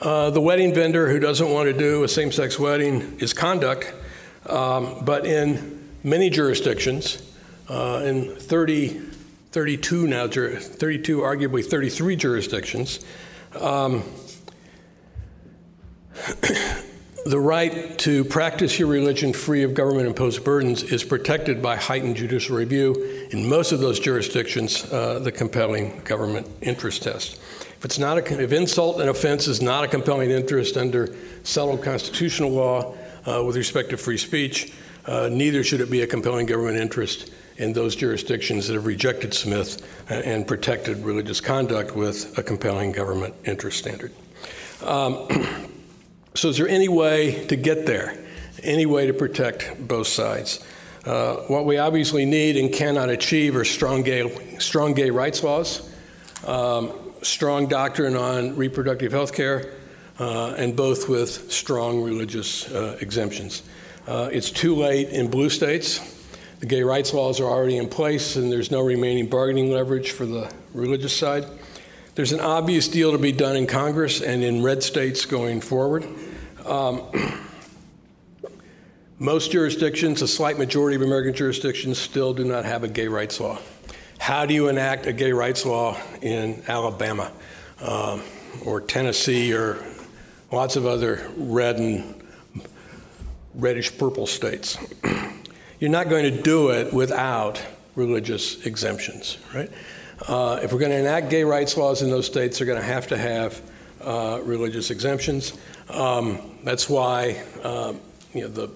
uh, 0.00 0.30
the 0.30 0.40
wedding 0.40 0.74
vendor 0.74 1.08
who 1.08 1.18
doesn't 1.20 1.48
want 1.48 1.68
to 1.68 1.72
do 1.72 2.02
a 2.02 2.08
same 2.08 2.32
sex 2.32 2.58
wedding 2.58 3.18
is 3.20 3.32
conduct, 3.32 3.94
um, 4.46 5.04
but 5.04 5.24
in 5.24 5.81
many 6.04 6.30
jurisdictions, 6.30 7.22
uh, 7.68 8.02
in 8.04 8.34
30, 8.36 9.00
32 9.52 10.06
now, 10.06 10.26
32, 10.26 11.18
arguably 11.18 11.64
33 11.64 12.16
jurisdictions, 12.16 13.04
um, 13.60 14.02
the 17.24 17.38
right 17.38 17.98
to 17.98 18.24
practice 18.24 18.78
your 18.78 18.88
religion 18.88 19.32
free 19.32 19.62
of 19.62 19.74
government 19.74 20.06
imposed 20.08 20.44
burdens 20.44 20.82
is 20.82 21.04
protected 21.04 21.62
by 21.62 21.76
heightened 21.76 22.16
judicial 22.16 22.56
review. 22.56 23.28
In 23.30 23.48
most 23.48 23.72
of 23.72 23.80
those 23.80 24.00
jurisdictions, 24.00 24.90
uh, 24.92 25.20
the 25.20 25.30
compelling 25.30 26.00
government 26.04 26.48
interest 26.60 27.04
test. 27.04 27.40
If 27.78 27.84
it's 27.84 27.98
not 27.98 28.18
a, 28.18 28.42
if 28.42 28.52
insult 28.52 29.00
and 29.00 29.10
offense 29.10 29.48
is 29.48 29.60
not 29.60 29.84
a 29.84 29.88
compelling 29.88 30.30
interest 30.30 30.76
under 30.76 31.14
settled 31.42 31.82
constitutional 31.82 32.50
law 32.50 32.94
uh, 33.26 33.42
with 33.44 33.56
respect 33.56 33.90
to 33.90 33.96
free 33.96 34.18
speech, 34.18 34.72
uh, 35.06 35.28
neither 35.30 35.64
should 35.64 35.80
it 35.80 35.90
be 35.90 36.02
a 36.02 36.06
compelling 36.06 36.46
government 36.46 36.76
interest 36.76 37.30
in 37.56 37.72
those 37.72 37.94
jurisdictions 37.94 38.66
that 38.66 38.74
have 38.74 38.86
rejected 38.86 39.34
Smith 39.34 39.86
and 40.08 40.46
protected 40.46 40.98
religious 40.98 41.40
conduct 41.40 41.94
with 41.94 42.36
a 42.38 42.42
compelling 42.42 42.92
government 42.92 43.34
interest 43.44 43.78
standard. 43.78 44.12
Um, 44.82 45.28
so, 46.34 46.48
is 46.48 46.58
there 46.58 46.68
any 46.68 46.88
way 46.88 47.46
to 47.46 47.56
get 47.56 47.86
there? 47.86 48.18
Any 48.62 48.86
way 48.86 49.06
to 49.06 49.12
protect 49.12 49.86
both 49.86 50.06
sides? 50.06 50.64
Uh, 51.04 51.36
what 51.48 51.64
we 51.64 51.78
obviously 51.78 52.24
need 52.24 52.56
and 52.56 52.72
cannot 52.72 53.10
achieve 53.10 53.56
are 53.56 53.64
strong 53.64 54.02
gay, 54.02 54.58
strong 54.58 54.94
gay 54.94 55.10
rights 55.10 55.42
laws. 55.42 55.90
Um, 56.46 56.92
strong 57.22 57.66
doctrine 57.66 58.16
on 58.16 58.56
reproductive 58.56 59.12
health 59.12 59.32
care, 59.32 59.72
uh, 60.18 60.54
and 60.56 60.76
both 60.76 61.08
with 61.08 61.50
strong 61.50 62.02
religious 62.02 62.70
uh, 62.70 62.98
exemptions. 63.00 63.62
Uh, 64.06 64.28
it's 64.32 64.50
too 64.50 64.74
late 64.74 65.10
in 65.10 65.30
blue 65.30 65.48
states. 65.48 66.00
The 66.58 66.66
gay 66.66 66.82
rights 66.82 67.14
laws 67.14 67.40
are 67.40 67.44
already 67.44 67.76
in 67.76 67.88
place, 67.88 68.36
and 68.36 68.50
there's 68.50 68.70
no 68.70 68.80
remaining 68.80 69.28
bargaining 69.28 69.70
leverage 69.70 70.10
for 70.10 70.26
the 70.26 70.52
religious 70.74 71.16
side. 71.16 71.46
There's 72.14 72.32
an 72.32 72.40
obvious 72.40 72.88
deal 72.88 73.12
to 73.12 73.18
be 73.18 73.32
done 73.32 73.56
in 73.56 73.66
Congress 73.66 74.20
and 74.20 74.42
in 74.42 74.62
red 74.62 74.82
states 74.82 75.24
going 75.24 75.60
forward. 75.60 76.04
Um, 76.66 77.02
most 79.18 79.52
jurisdictions, 79.52 80.20
a 80.20 80.28
slight 80.28 80.58
majority 80.58 80.96
of 80.96 81.02
American 81.02 81.32
jurisdictions, 81.32 81.98
still 81.98 82.34
do 82.34 82.44
not 82.44 82.64
have 82.64 82.82
a 82.82 82.88
gay 82.88 83.08
rights 83.08 83.38
law. 83.38 83.58
How 84.18 84.46
do 84.46 84.54
you 84.54 84.68
enact 84.68 85.06
a 85.06 85.12
gay 85.12 85.32
rights 85.32 85.64
law 85.64 85.96
in 86.20 86.62
Alabama 86.66 87.32
um, 87.80 88.22
or 88.64 88.80
Tennessee 88.80 89.52
or 89.54 89.78
lots 90.50 90.76
of 90.76 90.86
other 90.86 91.28
red 91.36 91.76
and 91.76 92.21
reddish 93.54 93.96
purple 93.96 94.26
states? 94.26 94.78
You're 95.80 95.90
not 95.90 96.08
going 96.08 96.24
to 96.24 96.42
do 96.42 96.70
it 96.70 96.92
without 96.92 97.62
religious 97.96 98.64
exemptions, 98.66 99.38
right? 99.54 99.70
Uh, 100.28 100.60
if 100.62 100.72
we're 100.72 100.78
going 100.78 100.92
to 100.92 100.98
enact 100.98 101.30
gay 101.30 101.42
rights 101.42 101.76
laws 101.76 102.02
in 102.02 102.10
those 102.10 102.26
states, 102.26 102.58
they're 102.58 102.66
going 102.66 102.80
to 102.80 102.86
have 102.86 103.08
to 103.08 103.18
have 103.18 103.60
uh, 104.00 104.40
religious 104.44 104.90
exemptions. 104.90 105.52
Um, 105.90 106.38
that's 106.62 106.88
why 106.88 107.42
uh, 107.62 107.94
you 108.32 108.42
know, 108.42 108.48
the 108.48 108.70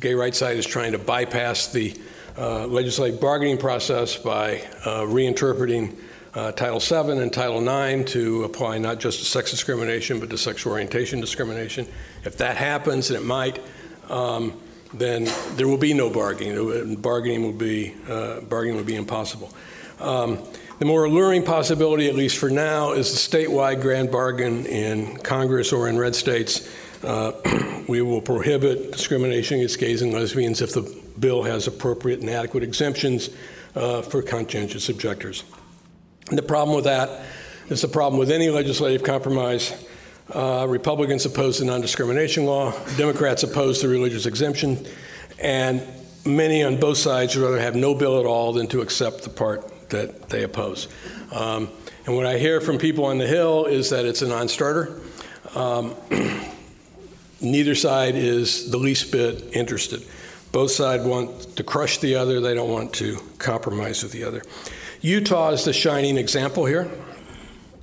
gay 0.00 0.14
rights 0.14 0.38
side 0.38 0.56
is 0.56 0.66
trying 0.66 0.92
to 0.92 0.98
bypass 0.98 1.68
the 1.68 1.94
uh, 2.38 2.66
legislative 2.66 3.20
bargaining 3.20 3.56
process 3.56 4.16
by 4.16 4.58
uh, 4.84 5.00
reinterpreting 5.02 5.96
uh, 6.34 6.52
Title 6.52 6.80
VII 6.80 7.18
and 7.18 7.32
Title 7.32 7.66
IX 7.66 8.10
to 8.12 8.44
apply 8.44 8.76
not 8.76 9.00
just 9.00 9.20
to 9.20 9.24
sex 9.24 9.50
discrimination 9.50 10.20
but 10.20 10.28
to 10.28 10.36
sexual 10.36 10.72
orientation 10.72 11.18
discrimination. 11.20 11.86
If 12.24 12.36
that 12.38 12.56
happens, 12.56 13.10
and 13.10 13.18
it 13.18 13.24
might, 13.24 13.58
um, 14.08 14.60
then 14.94 15.28
there 15.56 15.68
will 15.68 15.76
be 15.76 15.94
no 15.94 16.10
bargaining. 16.10 16.96
Bargaining 16.96 17.42
will 17.42 17.52
be 17.52 17.94
uh, 18.08 18.40
bargaining 18.40 18.76
will 18.76 18.84
be 18.84 18.96
impossible. 18.96 19.52
Um, 20.00 20.38
the 20.78 20.84
more 20.84 21.04
alluring 21.04 21.42
possibility, 21.42 22.06
at 22.06 22.14
least 22.14 22.36
for 22.36 22.50
now, 22.50 22.92
is 22.92 23.10
the 23.10 23.38
statewide 23.38 23.80
grand 23.80 24.10
bargain 24.10 24.66
in 24.66 25.16
Congress 25.18 25.72
or 25.72 25.88
in 25.88 25.98
red 25.98 26.14
states. 26.14 26.68
Uh, 27.02 27.32
we 27.88 28.02
will 28.02 28.20
prohibit 28.20 28.92
discrimination 28.92 29.58
against 29.58 29.78
gays 29.78 30.02
and 30.02 30.12
lesbians 30.12 30.60
if 30.60 30.72
the 30.72 30.82
bill 31.18 31.42
has 31.42 31.66
appropriate 31.66 32.20
and 32.20 32.28
adequate 32.28 32.62
exemptions 32.62 33.30
uh, 33.74 34.02
for 34.02 34.22
conscientious 34.22 34.90
objectors. 34.90 35.44
And 36.28 36.36
the 36.36 36.42
problem 36.42 36.76
with 36.76 36.84
that 36.84 37.24
is 37.68 37.82
the 37.82 37.88
problem 37.88 38.18
with 38.18 38.30
any 38.30 38.50
legislative 38.50 39.02
compromise. 39.02 39.85
Uh, 40.34 40.66
Republicans 40.68 41.24
oppose 41.24 41.58
the 41.58 41.64
non 41.64 41.80
discrimination 41.80 42.44
law, 42.44 42.72
Democrats 42.96 43.44
oppose 43.44 43.80
the 43.80 43.88
religious 43.88 44.26
exemption, 44.26 44.84
and 45.38 45.82
many 46.24 46.64
on 46.64 46.78
both 46.78 46.98
sides 46.98 47.36
would 47.36 47.44
rather 47.44 47.60
have 47.60 47.76
no 47.76 47.94
bill 47.94 48.18
at 48.18 48.26
all 48.26 48.52
than 48.52 48.66
to 48.66 48.80
accept 48.80 49.22
the 49.22 49.30
part 49.30 49.88
that 49.90 50.28
they 50.28 50.42
oppose. 50.42 50.88
Um, 51.32 51.68
and 52.06 52.16
what 52.16 52.26
I 52.26 52.38
hear 52.38 52.60
from 52.60 52.78
people 52.78 53.04
on 53.04 53.18
the 53.18 53.26
Hill 53.26 53.66
is 53.66 53.90
that 53.90 54.04
it's 54.04 54.22
a 54.22 54.26
non 54.26 54.48
starter. 54.48 55.00
Um, 55.54 55.94
neither 57.40 57.76
side 57.76 58.16
is 58.16 58.70
the 58.70 58.78
least 58.78 59.12
bit 59.12 59.44
interested. 59.52 60.04
Both 60.50 60.72
sides 60.72 61.04
want 61.04 61.56
to 61.56 61.62
crush 61.62 61.98
the 61.98 62.16
other, 62.16 62.40
they 62.40 62.54
don't 62.54 62.70
want 62.70 62.92
to 62.94 63.18
compromise 63.38 64.02
with 64.02 64.12
the 64.12 64.24
other. 64.24 64.42
Utah 65.02 65.50
is 65.50 65.64
the 65.64 65.72
shining 65.72 66.16
example 66.16 66.64
here, 66.64 66.90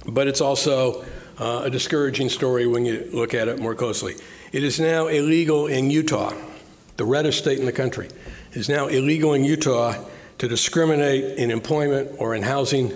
but 0.06 0.28
it's 0.28 0.42
also 0.42 1.06
uh, 1.40 1.62
a 1.66 1.70
discouraging 1.70 2.30
story 2.30 2.68
when 2.68 2.86
you 2.86 3.10
look 3.12 3.34
at 3.34 3.48
it 3.48 3.60
more 3.60 3.76
closely. 3.76 4.16
It 4.52 4.64
is 4.64 4.80
now 4.80 5.08
illegal 5.08 5.68
in 5.68 5.90
Utah, 5.90 6.34
the 6.98 7.06
reddest 7.06 7.40
state 7.40 7.60
in 7.60 7.66
the 7.66 7.72
country. 7.72 8.08
It 8.52 8.58
is 8.58 8.70
now 8.70 8.88
illegal 8.88 9.34
in 9.34 9.44
Utah 9.44 10.04
to 10.38 10.48
discriminate 10.48 11.38
in 11.38 11.52
employment 11.52 12.12
or 12.20 12.36
in 12.36 12.44
housing 12.44 12.92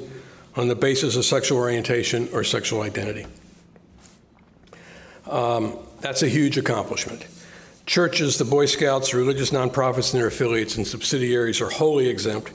on 0.56 0.68
the 0.68 0.76
basis 0.76 1.16
of 1.16 1.26
sexual 1.26 1.58
orientation 1.58 2.30
or 2.34 2.44
sexual 2.44 2.82
identity. 2.82 3.26
Um, 5.30 5.78
that's 6.02 6.24
a 6.24 6.28
huge 6.28 6.58
accomplishment. 6.58 7.26
Churches, 7.86 8.38
the 8.38 8.46
Boy 8.46 8.66
Scouts, 8.66 9.14
religious 9.14 9.52
nonprofits, 9.52 10.14
and 10.14 10.20
their 10.20 10.28
affiliates 10.28 10.78
and 10.78 10.86
subsidiaries 10.86 11.62
are 11.62 11.70
wholly 11.70 12.10
exempt. 12.10 12.52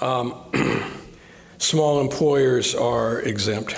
Um, 0.00 0.34
small 1.58 2.00
employers 2.00 2.74
are 2.74 3.20
exempt. 3.20 3.76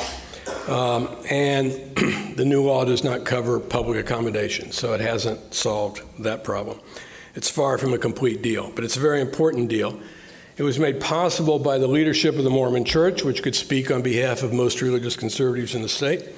Um, 0.68 1.08
and 1.30 1.72
the 2.36 2.44
new 2.44 2.62
law 2.62 2.84
does 2.84 3.02
not 3.02 3.24
cover 3.24 3.60
public 3.60 3.98
accommodation, 3.98 4.72
so 4.72 4.92
it 4.92 5.00
hasn't 5.00 5.54
solved 5.54 6.02
that 6.20 6.44
problem. 6.44 6.80
It's 7.34 7.50
far 7.50 7.78
from 7.78 7.92
a 7.92 7.98
complete 7.98 8.42
deal, 8.42 8.72
but 8.74 8.84
it's 8.84 8.96
a 8.96 9.00
very 9.00 9.20
important 9.20 9.68
deal 9.68 10.00
it 10.56 10.62
was 10.62 10.78
made 10.78 11.00
possible 11.00 11.58
by 11.58 11.76
the 11.76 11.86
leadership 11.86 12.36
of 12.36 12.44
the 12.44 12.50
Mormon 12.50 12.84
Church, 12.84 13.22
which 13.22 13.42
could 13.42 13.54
speak 13.54 13.90
on 13.90 14.00
behalf 14.00 14.42
of 14.42 14.54
most 14.54 14.80
religious 14.80 15.14
conservatives 15.14 15.74
in 15.74 15.82
the 15.82 15.88
state, 15.88 16.30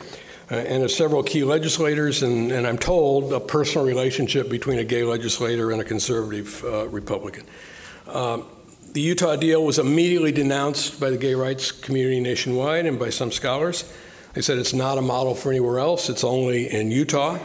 uh, 0.50 0.56
and 0.56 0.82
of 0.82 0.90
several 0.90 1.22
key 1.22 1.44
legislators, 1.44 2.24
and, 2.24 2.50
and, 2.50 2.66
I'm 2.66 2.78
told 2.78 3.32
a 3.32 3.38
personal 3.38 3.86
relationship 3.86 4.48
between 4.48 4.80
a 4.80 4.84
gay 4.84 5.04
legislator 5.04 5.70
and 5.70 5.80
a 5.80 5.84
conservative 5.84 6.64
uh, 6.64 6.88
Republican. 6.88 7.44
Um, 8.08 8.46
the 8.92 9.00
Utah 9.00 9.36
deal 9.36 9.64
was 9.64 9.78
immediately 9.78 10.32
denounced 10.32 11.00
by 11.00 11.10
the 11.10 11.18
gay 11.18 11.34
rights 11.34 11.72
community 11.72 12.20
nationwide 12.20 12.86
and 12.86 12.98
by 12.98 13.10
some 13.10 13.30
scholars. 13.30 13.90
They 14.34 14.42
said 14.42 14.58
it's 14.58 14.72
not 14.72 14.98
a 14.98 15.02
model 15.02 15.34
for 15.34 15.50
anywhere 15.50 15.78
else, 15.78 16.08
it's 16.08 16.24
only 16.24 16.70
in 16.70 16.90
Utah. 16.90 17.38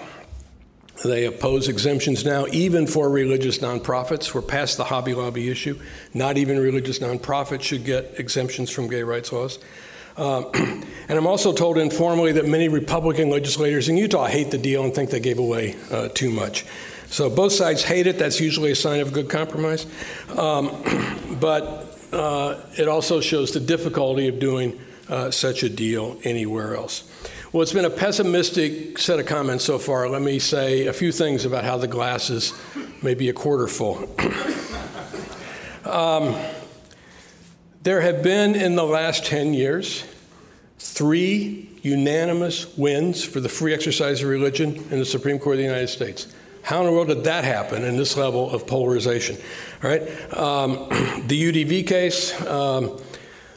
They 1.04 1.26
oppose 1.26 1.68
exemptions 1.68 2.24
now, 2.24 2.46
even 2.52 2.88
for 2.88 3.10
religious 3.10 3.58
nonprofits. 3.58 4.34
We're 4.34 4.42
past 4.42 4.78
the 4.78 4.86
Hobby 4.86 5.14
Lobby 5.14 5.50
issue. 5.50 5.78
Not 6.14 6.38
even 6.38 6.60
religious 6.60 7.00
nonprofits 7.00 7.64
should 7.64 7.84
get 7.84 8.20
exemptions 8.20 8.70
from 8.70 8.88
gay 8.88 9.04
rights 9.04 9.32
laws. 9.34 9.60
Um, 10.16 10.50
and 10.54 11.18
I'm 11.18 11.28
also 11.28 11.52
told 11.52 11.78
informally 11.78 12.32
that 12.34 12.48
many 12.48 12.70
Republican 12.70 13.30
legislators 13.30 13.90
in 13.90 13.98
Utah 13.98 14.28
hate 14.28 14.52
the 14.52 14.58
deal 14.58 14.84
and 14.84 14.94
think 14.94 15.10
they 15.10 15.20
gave 15.20 15.40
away 15.40 15.76
uh, 15.92 16.10
too 16.10 16.30
much. 16.30 16.66
So 17.14 17.30
both 17.30 17.52
sides 17.52 17.84
hate 17.84 18.08
it. 18.08 18.18
That's 18.18 18.40
usually 18.40 18.72
a 18.72 18.76
sign 18.76 19.00
of 19.00 19.14
good 19.14 19.30
compromise. 19.30 19.86
Um, 20.36 20.72
but 21.40 21.96
uh, 22.12 22.60
it 22.76 22.88
also 22.88 23.22
shows 23.22 23.52
the 23.52 23.60
difficulty 23.60 24.28
of 24.30 24.40
doing 24.40 24.82
uh, 25.10 25.30
such 25.30 25.62
a 25.62 25.70
deal 25.70 26.20
anywhere 26.24 26.76
else. 26.76 27.08
Well, 27.52 27.62
it's 27.62 27.72
been 27.72 27.86
a 27.86 27.90
pessimistic 27.92 28.98
set 28.98 29.20
of 29.20 29.28
comments 29.28 29.64
so 29.64 29.78
far. 29.78 30.10
Let 30.10 30.24
me 30.24 30.40
say 30.40 30.88
a 30.88 30.94
few 30.94 31.12
things 31.12 31.46
about 31.46 31.64
how 31.64 31.78
the 31.78 31.88
glass 31.88 32.32
is 32.32 32.52
maybe 33.04 33.30
a 33.30 33.34
quarter 33.34 33.68
full. 33.68 34.10
um, 35.86 36.36
there 37.84 38.02
have 38.02 38.24
been 38.24 38.56
in 38.56 38.76
the 38.76 38.86
last 38.86 39.24
10 39.28 39.54
years 39.54 40.04
three 40.80 41.70
unanimous 41.84 42.76
wins 42.76 43.24
for 43.24 43.40
the 43.40 43.50
free 43.50 43.72
exercise 43.72 44.24
of 44.24 44.30
religion 44.30 44.78
in 44.90 44.98
the 44.98 45.06
Supreme 45.06 45.38
Court 45.38 45.58
of 45.58 45.58
the 45.60 45.66
United 45.66 45.90
States. 45.90 46.34
How 46.64 46.80
in 46.80 46.86
the 46.86 46.94
world 46.94 47.10
did 47.10 47.26
that 47.26 47.44
happen 47.44 47.84
in 47.84 47.98
this 47.98 48.16
level 48.16 48.50
of 48.50 48.66
polarization? 48.66 49.36
All 49.84 49.90
right, 49.90 50.02
um, 50.34 50.88
the 51.28 51.52
UDV 51.52 51.86
case, 51.86 52.42
um, 52.48 53.02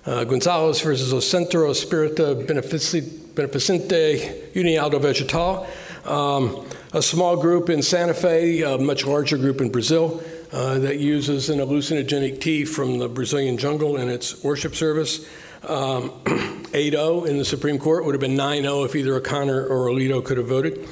uh, 0.05 0.25
Gonzales 0.25 0.81
versus 0.81 1.13
O 1.13 1.21
Centro 1.21 1.71
Espírita 1.71 2.45
Beneficente 2.45 4.53
União 4.55 5.01
Vegetal, 5.01 5.69
um, 6.05 6.67
a 6.93 7.01
small 7.01 7.37
group 7.37 7.71
in 7.71 7.81
Santa 7.81 8.13
Fe, 8.13 8.63
a 8.63 8.77
much 8.77 9.07
larger 9.07 9.39
group 9.39 9.61
in 9.61 9.71
Brazil 9.71 10.21
uh, 10.53 10.81
that 10.81 10.99
uses 10.99 11.49
an 11.49 11.61
hallucinogenic 11.61 12.41
tea 12.41 12.65
from 12.65 12.99
the 12.99 13.09
Brazilian 13.09 13.57
jungle 13.57 13.99
in 13.99 14.09
its 14.09 14.43
worship 14.43 14.75
service. 14.75 15.25
Um, 15.63 16.13
8 16.75 16.93
0 16.93 17.25
in 17.25 17.39
the 17.39 17.45
Supreme 17.45 17.79
Court 17.79 18.05
would 18.05 18.15
have 18.15 18.21
been 18.21 18.37
9 18.37 18.63
0 18.63 18.83
if 18.83 18.97
either 18.97 19.15
O'Connor 19.15 19.67
or 19.67 19.87
Alito 19.87 20.25
could 20.25 20.39
have 20.39 20.49
voted. 20.49 20.89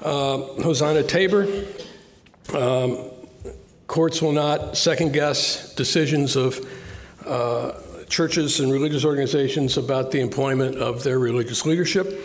Uh, 0.00 0.38
Hosanna 0.62 1.02
Tabor, 1.02 1.48
um, 2.54 2.98
courts 3.88 4.22
will 4.22 4.32
not 4.32 4.76
second 4.76 5.12
guess 5.12 5.74
decisions 5.74 6.36
of 6.36 6.60
uh, 7.26 7.72
churches 8.08 8.60
and 8.60 8.72
religious 8.72 9.04
organizations 9.04 9.76
about 9.76 10.12
the 10.12 10.20
employment 10.20 10.76
of 10.76 11.02
their 11.02 11.18
religious 11.18 11.66
leadership. 11.66 12.20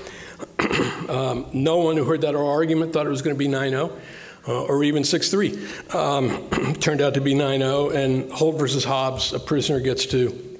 um, 1.10 1.48
no 1.52 1.78
one 1.78 1.98
who 1.98 2.04
heard 2.04 2.22
that 2.22 2.36
oral 2.36 2.50
argument 2.50 2.94
thought 2.94 3.08
it 3.08 3.10
was 3.10 3.24
going 3.24 3.36
to 3.36 3.40
be 3.40 3.48
9 3.48 3.72
0. 3.72 3.98
Uh, 4.46 4.66
or 4.66 4.84
even 4.84 5.06
6 5.06 5.30
3. 5.32 5.68
Um, 5.94 6.50
turned 6.80 7.02
out 7.02 7.14
to 7.14 7.22
be 7.22 7.34
9 7.34 7.60
0, 7.60 7.90
and 7.90 8.32
Holt 8.32 8.60
versus 8.60 8.84
Hobbs, 8.84 9.34
a 9.34 9.40
prisoner 9.40 9.80
gets 9.80 10.06
to 10.08 10.60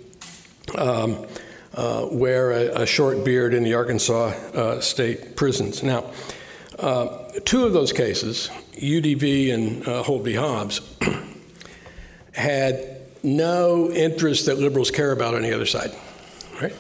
um, 0.78 1.28
uh, 1.76 2.08
wear 2.10 2.52
a, 2.52 2.84
a, 2.84 2.86
short 2.86 3.26
beard 3.26 3.54
in 3.54 3.64
the 3.64 3.74
Arkansas 3.74 4.28
uh, 4.54 4.80
state 4.80 5.36
prisons. 5.36 5.84
Now, 5.84 6.06
uh, 6.84 7.40
two 7.46 7.66
of 7.66 7.72
those 7.72 7.94
cases, 7.94 8.50
UDV 8.74 9.54
and 9.54 9.88
uh, 9.88 10.04
Holt 10.04 10.24
v. 10.24 10.34
Hobbs, 10.34 10.82
had 12.34 12.98
no 13.24 13.90
interest 13.90 14.48
that 14.48 14.58
liberals 14.58 14.92
care 14.92 15.14
about 15.14 15.34
on 15.34 15.44
the 15.44 15.54
other 15.54 15.66
side. 15.66 15.92
Right? 16.62 16.76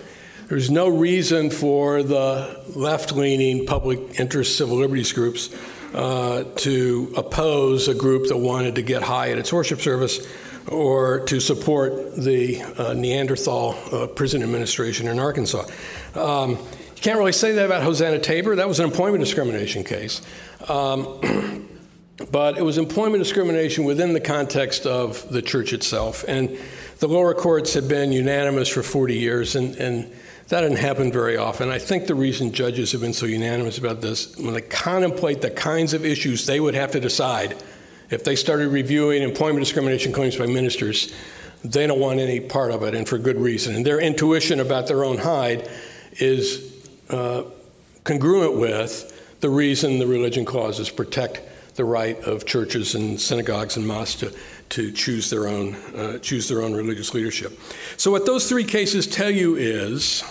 There's 0.50 0.70
no 0.70 0.90
reason 0.90 1.50
for 1.50 2.04
the 2.04 2.62
left 2.76 3.14
leaning 3.14 3.66
public 3.66 4.20
interest 4.20 4.58
civil 4.58 4.76
liberties 4.76 5.14
groups 5.14 5.56
uh, 5.94 6.44
to 6.58 7.14
oppose 7.16 7.88
a 7.88 7.96
group 7.96 8.28
that 8.28 8.38
wanted 8.38 8.76
to 8.76 8.82
get 8.82 9.04
high 9.04 9.32
at 9.32 9.38
its 9.38 9.54
worship 9.54 9.80
service 9.80 10.28
or 10.68 11.22
to 11.28 11.40
support 11.40 12.16
the 12.16 12.62
uh, 12.78 12.94
Neanderthal 12.94 13.76
uh, 13.92 14.08
prison 14.08 14.44
administration 14.44 15.08
in 15.08 15.18
Arkansas. 15.18 15.66
Um, 16.14 16.58
can't 17.04 17.20
really 17.20 17.34
say 17.34 17.52
that 17.52 17.66
about 17.66 17.84
Hosanna 17.84 18.18
Tabor. 18.18 18.56
That 18.56 18.70
was 18.70 18.80
an 18.80 18.86
employment 18.86 19.22
discrimination 19.22 19.84
case. 19.84 20.22
Um, 20.70 21.68
but 22.32 22.58
it 22.58 22.64
was 22.64 22.78
employment 22.78 23.22
discrimination 23.22 23.84
within 23.84 24.14
the 24.14 24.22
context 24.22 24.86
of 24.86 25.30
the 25.30 25.42
church 25.42 25.74
itself. 25.74 26.24
And 26.30 26.58
the 27.00 27.10
lower 27.10 27.34
courts 27.34 27.74
have 27.74 27.90
been 27.90 28.14
unanimous 28.14 28.70
for 28.70 28.84
40 28.84 29.18
years, 29.18 29.58
and, 29.58 29.76
and 29.76 30.06
that 30.48 30.62
doesn't 30.62 30.78
happen 30.78 31.12
very 31.12 31.36
often. 31.36 31.68
I 31.70 31.78
think 31.78 32.08
the 32.08 32.16
reason 32.16 32.54
judges 32.54 32.94
have 32.94 33.02
been 33.02 33.12
so 33.12 33.26
unanimous 33.26 33.78
about 33.78 34.00
this, 34.00 34.38
when 34.38 34.54
they 34.54 34.62
contemplate 34.62 35.42
the 35.42 35.52
kinds 35.52 35.94
of 35.94 36.06
issues 36.06 36.46
they 36.46 36.62
would 36.62 36.74
have 36.74 36.92
to 36.92 37.02
decide 37.02 37.62
if 38.12 38.24
they 38.24 38.38
started 38.38 38.70
reviewing 38.70 39.24
employment 39.24 39.60
discrimination 39.60 40.14
claims 40.14 40.38
by 40.38 40.46
ministers, 40.46 41.14
they 41.66 41.86
don't 41.86 42.00
want 42.00 42.22
any 42.22 42.40
part 42.40 42.72
of 42.72 42.82
it, 42.84 42.96
and 42.96 43.10
for 43.10 43.18
good 43.18 43.42
reason. 43.42 43.76
And 43.76 43.86
their 43.86 44.00
intuition 44.00 44.62
about 44.62 44.88
their 44.88 45.04
own 45.04 45.18
hide 45.18 45.70
is 46.14 46.73
uh, 47.14 47.44
congruent 48.04 48.58
with 48.58 49.38
the 49.40 49.50
reason 49.50 50.00
the 50.00 50.08
religion 50.08 50.46
clauses 50.46 50.90
protect 50.90 51.42
the 51.76 51.86
right 51.86 52.20
of 52.24 52.46
churches 52.46 52.96
and 52.96 53.20
synagogues 53.20 53.78
and 53.78 53.88
mosques 53.88 54.20
to, 54.20 54.34
to 54.70 54.92
choose, 54.92 55.30
their 55.30 55.48
own, 55.48 55.76
uh, 55.96 56.20
choose 56.20 56.48
their 56.48 56.62
own 56.62 56.74
religious 56.74 57.14
leadership. 57.14 57.60
So, 57.98 58.12
what 58.12 58.26
those 58.26 58.48
three 58.48 58.64
cases 58.64 59.08
tell 59.08 59.32
you 59.32 59.56
is 59.56 60.24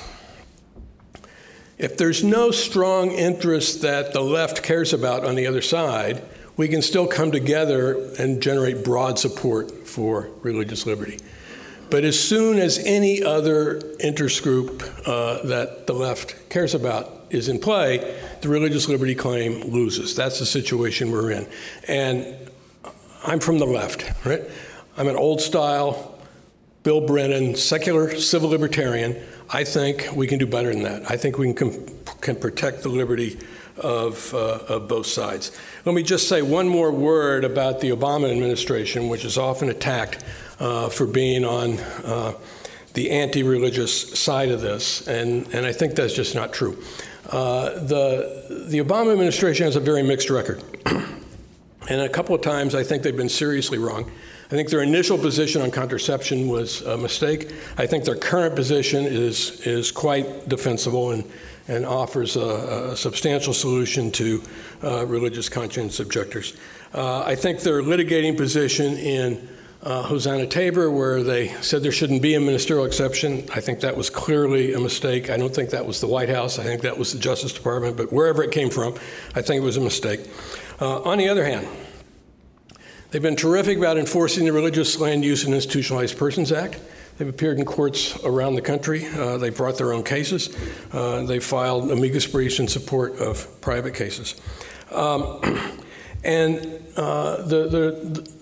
if 1.78 1.96
there's 1.96 2.22
no 2.22 2.50
strong 2.50 3.10
interest 3.10 3.82
that 3.82 4.12
the 4.12 4.20
left 4.20 4.62
cares 4.62 4.92
about 4.92 5.24
on 5.24 5.34
the 5.34 5.46
other 5.46 5.62
side, 5.62 6.22
we 6.56 6.68
can 6.68 6.82
still 6.82 7.06
come 7.06 7.32
together 7.32 8.12
and 8.18 8.40
generate 8.40 8.84
broad 8.84 9.18
support 9.18 9.86
for 9.86 10.28
religious 10.42 10.86
liberty. 10.86 11.18
But 11.92 12.04
as 12.04 12.18
soon 12.18 12.58
as 12.58 12.78
any 12.78 13.22
other 13.22 13.82
interest 14.00 14.42
group 14.42 14.82
uh, 15.06 15.42
that 15.42 15.86
the 15.86 15.92
left 15.92 16.48
cares 16.48 16.74
about 16.74 17.26
is 17.28 17.50
in 17.50 17.58
play, 17.58 18.18
the 18.40 18.48
religious 18.48 18.88
liberty 18.88 19.14
claim 19.14 19.60
loses. 19.60 20.16
That's 20.16 20.38
the 20.38 20.46
situation 20.46 21.12
we're 21.12 21.32
in. 21.32 21.46
And 21.86 22.34
I'm 23.24 23.40
from 23.40 23.58
the 23.58 23.66
left, 23.66 24.10
right? 24.24 24.40
I'm 24.96 25.06
an 25.06 25.16
old 25.16 25.42
style, 25.42 26.18
Bill 26.82 27.06
Brennan, 27.06 27.56
secular 27.56 28.18
civil 28.18 28.48
libertarian. 28.48 29.22
I 29.50 29.62
think 29.62 30.08
we 30.14 30.26
can 30.26 30.38
do 30.38 30.46
better 30.46 30.72
than 30.72 30.84
that. 30.84 31.10
I 31.10 31.18
think 31.18 31.36
we 31.36 31.52
can, 31.52 31.94
can 32.22 32.36
protect 32.36 32.84
the 32.84 32.88
liberty 32.88 33.38
of, 33.76 34.32
uh, 34.32 34.60
of 34.66 34.88
both 34.88 35.08
sides. 35.08 35.54
Let 35.84 35.94
me 35.94 36.02
just 36.02 36.26
say 36.26 36.40
one 36.40 36.68
more 36.68 36.90
word 36.90 37.44
about 37.44 37.80
the 37.80 37.90
Obama 37.90 38.32
administration, 38.32 39.10
which 39.10 39.26
is 39.26 39.36
often 39.36 39.68
attacked 39.68 40.24
uh, 40.58 40.88
for 40.88 41.06
being 41.06 41.44
on 41.44 41.78
uh, 42.04 42.34
the 42.94 43.10
anti 43.10 43.42
religious 43.42 44.18
side 44.18 44.50
of 44.50 44.60
this, 44.60 45.06
and, 45.08 45.46
and 45.54 45.66
I 45.66 45.72
think 45.72 45.94
that's 45.94 46.14
just 46.14 46.34
not 46.34 46.52
true. 46.52 46.82
Uh, 47.30 47.70
the, 47.80 48.66
the 48.68 48.78
Obama 48.78 49.12
administration 49.12 49.64
has 49.64 49.76
a 49.76 49.80
very 49.80 50.02
mixed 50.02 50.28
record. 50.28 50.62
and 51.88 52.00
a 52.00 52.08
couple 52.08 52.34
of 52.34 52.42
times 52.42 52.74
I 52.74 52.82
think 52.82 53.02
they've 53.02 53.16
been 53.16 53.28
seriously 53.28 53.78
wrong. 53.78 54.10
I 54.46 54.54
think 54.54 54.68
their 54.68 54.82
initial 54.82 55.16
position 55.16 55.62
on 55.62 55.70
contraception 55.70 56.46
was 56.46 56.82
a 56.82 56.98
mistake. 56.98 57.52
I 57.78 57.86
think 57.86 58.04
their 58.04 58.16
current 58.16 58.54
position 58.54 59.06
is, 59.06 59.66
is 59.66 59.90
quite 59.90 60.46
defensible 60.46 61.12
and, 61.12 61.24
and 61.68 61.86
offers 61.86 62.36
a, 62.36 62.90
a 62.90 62.96
substantial 62.96 63.54
solution 63.54 64.10
to 64.12 64.42
uh, 64.84 65.06
religious 65.06 65.48
conscience 65.48 66.00
objectors. 66.00 66.54
Uh, 66.92 67.22
I 67.24 67.34
think 67.34 67.60
their 67.60 67.80
litigating 67.80 68.36
position 68.36 68.98
in 68.98 69.48
uh, 69.82 70.02
Hosanna 70.02 70.46
Tabor, 70.46 70.90
where 70.90 71.22
they 71.22 71.48
said 71.60 71.82
there 71.82 71.92
shouldn't 71.92 72.22
be 72.22 72.34
a 72.34 72.40
ministerial 72.40 72.84
exception. 72.84 73.44
I 73.52 73.60
think 73.60 73.80
that 73.80 73.96
was 73.96 74.10
clearly 74.10 74.74
a 74.74 74.80
mistake. 74.80 75.28
I 75.28 75.36
don't 75.36 75.54
think 75.54 75.70
that 75.70 75.86
was 75.86 76.00
the 76.00 76.06
White 76.06 76.28
House. 76.28 76.58
I 76.58 76.62
think 76.62 76.82
that 76.82 76.96
was 76.96 77.12
the 77.12 77.18
Justice 77.18 77.52
Department. 77.52 77.96
But 77.96 78.12
wherever 78.12 78.42
it 78.44 78.52
came 78.52 78.70
from, 78.70 78.94
I 79.34 79.42
think 79.42 79.62
it 79.62 79.64
was 79.64 79.76
a 79.76 79.80
mistake. 79.80 80.20
Uh, 80.80 81.02
on 81.02 81.18
the 81.18 81.28
other 81.28 81.44
hand, 81.44 81.66
they've 83.10 83.22
been 83.22 83.36
terrific 83.36 83.76
about 83.76 83.98
enforcing 83.98 84.44
the 84.44 84.52
Religious 84.52 84.98
Land 85.00 85.24
Use 85.24 85.44
and 85.44 85.54
Institutionalized 85.54 86.16
Persons 86.16 86.52
Act. 86.52 86.78
They've 87.18 87.28
appeared 87.28 87.58
in 87.58 87.64
courts 87.64 88.16
around 88.24 88.54
the 88.54 88.62
country. 88.62 89.06
Uh, 89.06 89.36
they 89.36 89.50
brought 89.50 89.78
their 89.78 89.92
own 89.92 90.02
cases. 90.02 90.56
Uh, 90.92 91.24
they 91.24 91.40
filed 91.40 91.90
amicus 91.90 92.26
briefs 92.26 92.58
in 92.58 92.68
support 92.68 93.16
of 93.18 93.60
private 93.60 93.94
cases. 93.94 94.40
Um, 94.92 95.40
And 96.24 96.82
uh, 96.96 97.42
the, 97.42 97.68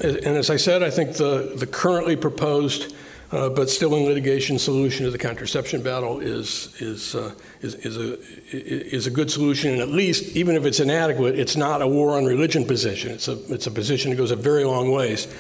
the, 0.01 0.27
and 0.27 0.37
as 0.37 0.51
I 0.51 0.57
said, 0.57 0.83
I 0.83 0.91
think 0.91 1.15
the, 1.15 1.55
the 1.57 1.67
currently 1.67 2.17
proposed 2.17 2.95
uh, 3.33 3.49
but 3.49 3.71
still 3.71 3.95
in 3.95 4.05
litigation 4.05 4.59
solution 4.59 5.05
to 5.05 5.11
the 5.11 5.19
contraception 5.19 5.83
battle 5.83 6.19
is, 6.19 6.75
is, 6.81 7.15
uh, 7.15 7.33
is, 7.61 7.75
is, 7.77 7.97
a, 7.97 8.19
is 8.51 9.07
a 9.07 9.11
good 9.11 9.31
solution. 9.31 9.73
And 9.73 9.81
at 9.81 9.89
least, 9.89 10.35
even 10.37 10.57
if 10.57 10.65
it's 10.65 10.81
inadequate, 10.81 11.39
it's 11.39 11.57
not 11.57 11.81
a 11.81 11.87
war 11.87 12.17
on 12.17 12.25
religion 12.25 12.65
position. 12.65 13.13
It's 13.13 13.29
a, 13.29 13.39
it's 13.53 13.69
a 13.69 13.71
position 13.71 14.11
that 14.11 14.17
goes 14.17 14.33
a 14.33 14.37
very 14.37 14.65
long 14.65 14.91
ways 14.91 15.33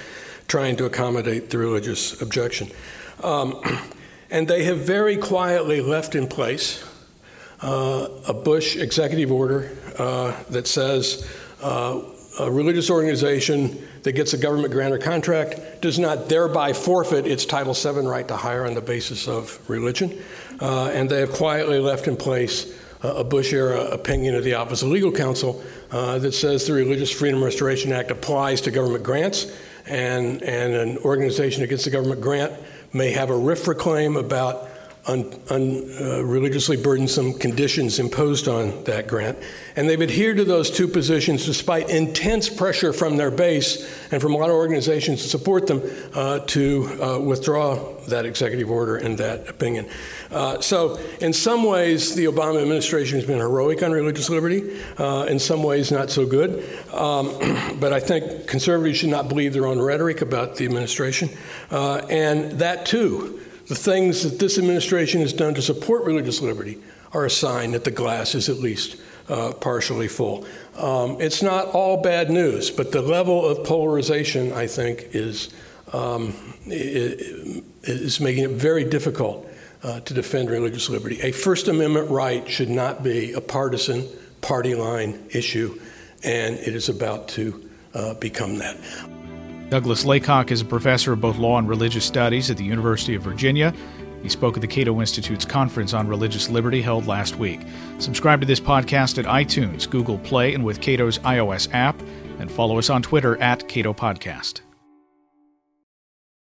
trying 0.46 0.76
to 0.76 0.84
accommodate 0.84 1.50
the 1.50 1.58
religious 1.58 2.20
objection. 2.22 2.70
Um, 3.24 3.60
and 4.30 4.46
they 4.46 4.64
have 4.64 4.78
very 4.78 5.16
quietly 5.16 5.80
left 5.80 6.14
in 6.14 6.28
place 6.28 6.84
uh, 7.60 8.08
a 8.28 8.32
Bush 8.32 8.76
executive 8.76 9.32
order 9.32 9.76
uh, 9.98 10.40
that 10.50 10.68
says 10.68 11.28
uh, 11.60 12.00
a 12.38 12.50
religious 12.50 12.90
organization 12.90 13.86
that 14.02 14.12
gets 14.12 14.32
a 14.32 14.38
government 14.38 14.72
grant 14.72 14.94
or 14.94 14.98
contract 14.98 15.80
does 15.80 15.98
not 15.98 16.28
thereby 16.28 16.72
forfeit 16.72 17.26
its 17.26 17.44
Title 17.44 17.74
VII 17.74 18.06
right 18.06 18.26
to 18.28 18.36
hire 18.36 18.66
on 18.66 18.74
the 18.74 18.80
basis 18.80 19.26
of 19.26 19.58
religion. 19.68 20.22
Uh, 20.60 20.90
and 20.94 21.10
they 21.10 21.20
have 21.20 21.32
quietly 21.32 21.78
left 21.78 22.06
in 22.06 22.16
place 22.16 22.72
a 23.02 23.24
Bush 23.24 23.52
era 23.52 23.80
opinion 23.86 24.34
of 24.34 24.44
the 24.44 24.54
Office 24.54 24.82
of 24.82 24.88
Legal 24.88 25.10
Counsel 25.10 25.62
uh, 25.90 26.18
that 26.18 26.32
says 26.32 26.66
the 26.66 26.72
Religious 26.72 27.10
Freedom 27.10 27.42
Restoration 27.42 27.92
Act 27.92 28.10
applies 28.10 28.60
to 28.60 28.70
government 28.70 29.02
grants, 29.02 29.56
and, 29.86 30.42
and 30.42 30.74
an 30.74 30.98
organization 30.98 31.62
that 31.62 31.68
gets 31.68 31.86
a 31.86 31.90
government 31.90 32.20
grant 32.20 32.52
may 32.92 33.10
have 33.10 33.30
a 33.30 33.34
RFRA 33.34 33.78
claim 33.78 34.16
about 34.16 34.68
un, 35.06 35.32
un, 35.50 35.90
uh, 36.00 36.22
religiously 36.24 36.76
burdensome 36.76 37.32
conditions 37.34 37.98
imposed 37.98 38.48
on 38.48 38.84
that 38.84 39.06
grant. 39.06 39.38
And 39.76 39.88
they've 39.88 40.00
adhered 40.00 40.36
to 40.36 40.44
those 40.44 40.70
two 40.70 40.86
positions 40.86 41.46
despite 41.46 41.88
intense 41.88 42.48
pressure 42.48 42.92
from 42.92 43.16
their 43.16 43.30
base 43.30 43.88
and 44.12 44.20
from 44.20 44.34
a 44.34 44.36
lot 44.36 44.50
of 44.50 44.56
organizations 44.56 45.22
to 45.22 45.28
support 45.28 45.66
them 45.66 45.82
uh, 46.14 46.40
to 46.40 47.02
uh, 47.02 47.18
withdraw 47.18 47.96
that 48.08 48.26
executive 48.26 48.70
order 48.70 48.96
and 48.96 49.16
that 49.18 49.48
opinion. 49.48 49.88
Uh, 50.30 50.60
so, 50.60 50.96
in 51.20 51.32
some 51.32 51.64
ways, 51.64 52.14
the 52.14 52.26
Obama 52.26 52.60
administration 52.60 53.18
has 53.18 53.26
been 53.26 53.38
heroic 53.38 53.82
on 53.82 53.92
religious 53.92 54.28
liberty. 54.28 54.80
Uh, 54.98 55.24
in 55.28 55.38
some 55.38 55.62
ways, 55.62 55.90
not 55.90 56.10
so 56.10 56.26
good. 56.26 56.64
Um, 56.92 57.28
but 57.80 57.92
I 57.92 58.00
think 58.00 58.46
conservatives 58.46 58.98
should 58.98 59.10
not 59.10 59.28
believe 59.28 59.52
their 59.52 59.66
own 59.66 59.80
rhetoric 59.80 60.20
about 60.20 60.56
the 60.56 60.66
administration. 60.66 61.30
Uh, 61.70 61.98
and 62.10 62.52
that, 62.58 62.86
too, 62.86 63.40
the 63.70 63.76
things 63.76 64.24
that 64.24 64.40
this 64.40 64.58
administration 64.58 65.20
has 65.20 65.32
done 65.32 65.54
to 65.54 65.62
support 65.62 66.02
religious 66.02 66.42
liberty 66.42 66.76
are 67.12 67.26
a 67.26 67.30
sign 67.30 67.70
that 67.70 67.84
the 67.84 67.90
glass 67.92 68.34
is 68.34 68.48
at 68.48 68.56
least 68.56 69.00
uh, 69.28 69.52
partially 69.52 70.08
full. 70.08 70.44
Um, 70.76 71.20
it's 71.20 71.40
not 71.40 71.68
all 71.68 72.02
bad 72.02 72.30
news, 72.30 72.68
but 72.68 72.90
the 72.90 73.00
level 73.00 73.46
of 73.46 73.64
polarization, 73.64 74.52
I 74.52 74.66
think, 74.66 75.10
is, 75.12 75.50
um, 75.92 76.34
is 76.66 78.18
making 78.18 78.42
it 78.42 78.50
very 78.50 78.82
difficult 78.82 79.48
uh, 79.84 80.00
to 80.00 80.14
defend 80.14 80.50
religious 80.50 80.88
liberty. 80.88 81.20
A 81.20 81.30
First 81.30 81.68
Amendment 81.68 82.10
right 82.10 82.50
should 82.50 82.70
not 82.70 83.04
be 83.04 83.34
a 83.34 83.40
partisan, 83.40 84.04
party 84.40 84.74
line 84.74 85.28
issue, 85.30 85.80
and 86.24 86.56
it 86.56 86.74
is 86.74 86.88
about 86.88 87.28
to 87.28 87.70
uh, 87.94 88.14
become 88.14 88.58
that. 88.58 88.76
Douglas 89.70 90.04
Laycock 90.04 90.50
is 90.50 90.60
a 90.60 90.64
professor 90.64 91.12
of 91.12 91.20
both 91.20 91.38
law 91.38 91.56
and 91.56 91.68
religious 91.68 92.04
studies 92.04 92.50
at 92.50 92.56
the 92.56 92.64
University 92.64 93.14
of 93.14 93.22
Virginia. 93.22 93.72
He 94.20 94.28
spoke 94.28 94.56
at 94.56 94.62
the 94.62 94.66
Cato 94.66 94.98
Institute's 94.98 95.44
conference 95.44 95.94
on 95.94 96.08
religious 96.08 96.50
liberty 96.50 96.82
held 96.82 97.06
last 97.06 97.36
week. 97.36 97.60
Subscribe 98.00 98.40
to 98.40 98.46
this 98.48 98.58
podcast 98.58 99.18
at 99.18 99.26
iTunes, 99.26 99.88
Google 99.88 100.18
Play, 100.18 100.54
and 100.54 100.64
with 100.64 100.80
Cato's 100.80 101.20
iOS 101.20 101.72
app, 101.72 101.96
and 102.40 102.50
follow 102.50 102.78
us 102.78 102.90
on 102.90 103.00
Twitter 103.00 103.40
at 103.40 103.68
Cato 103.68 103.94
Podcast. 103.94 104.60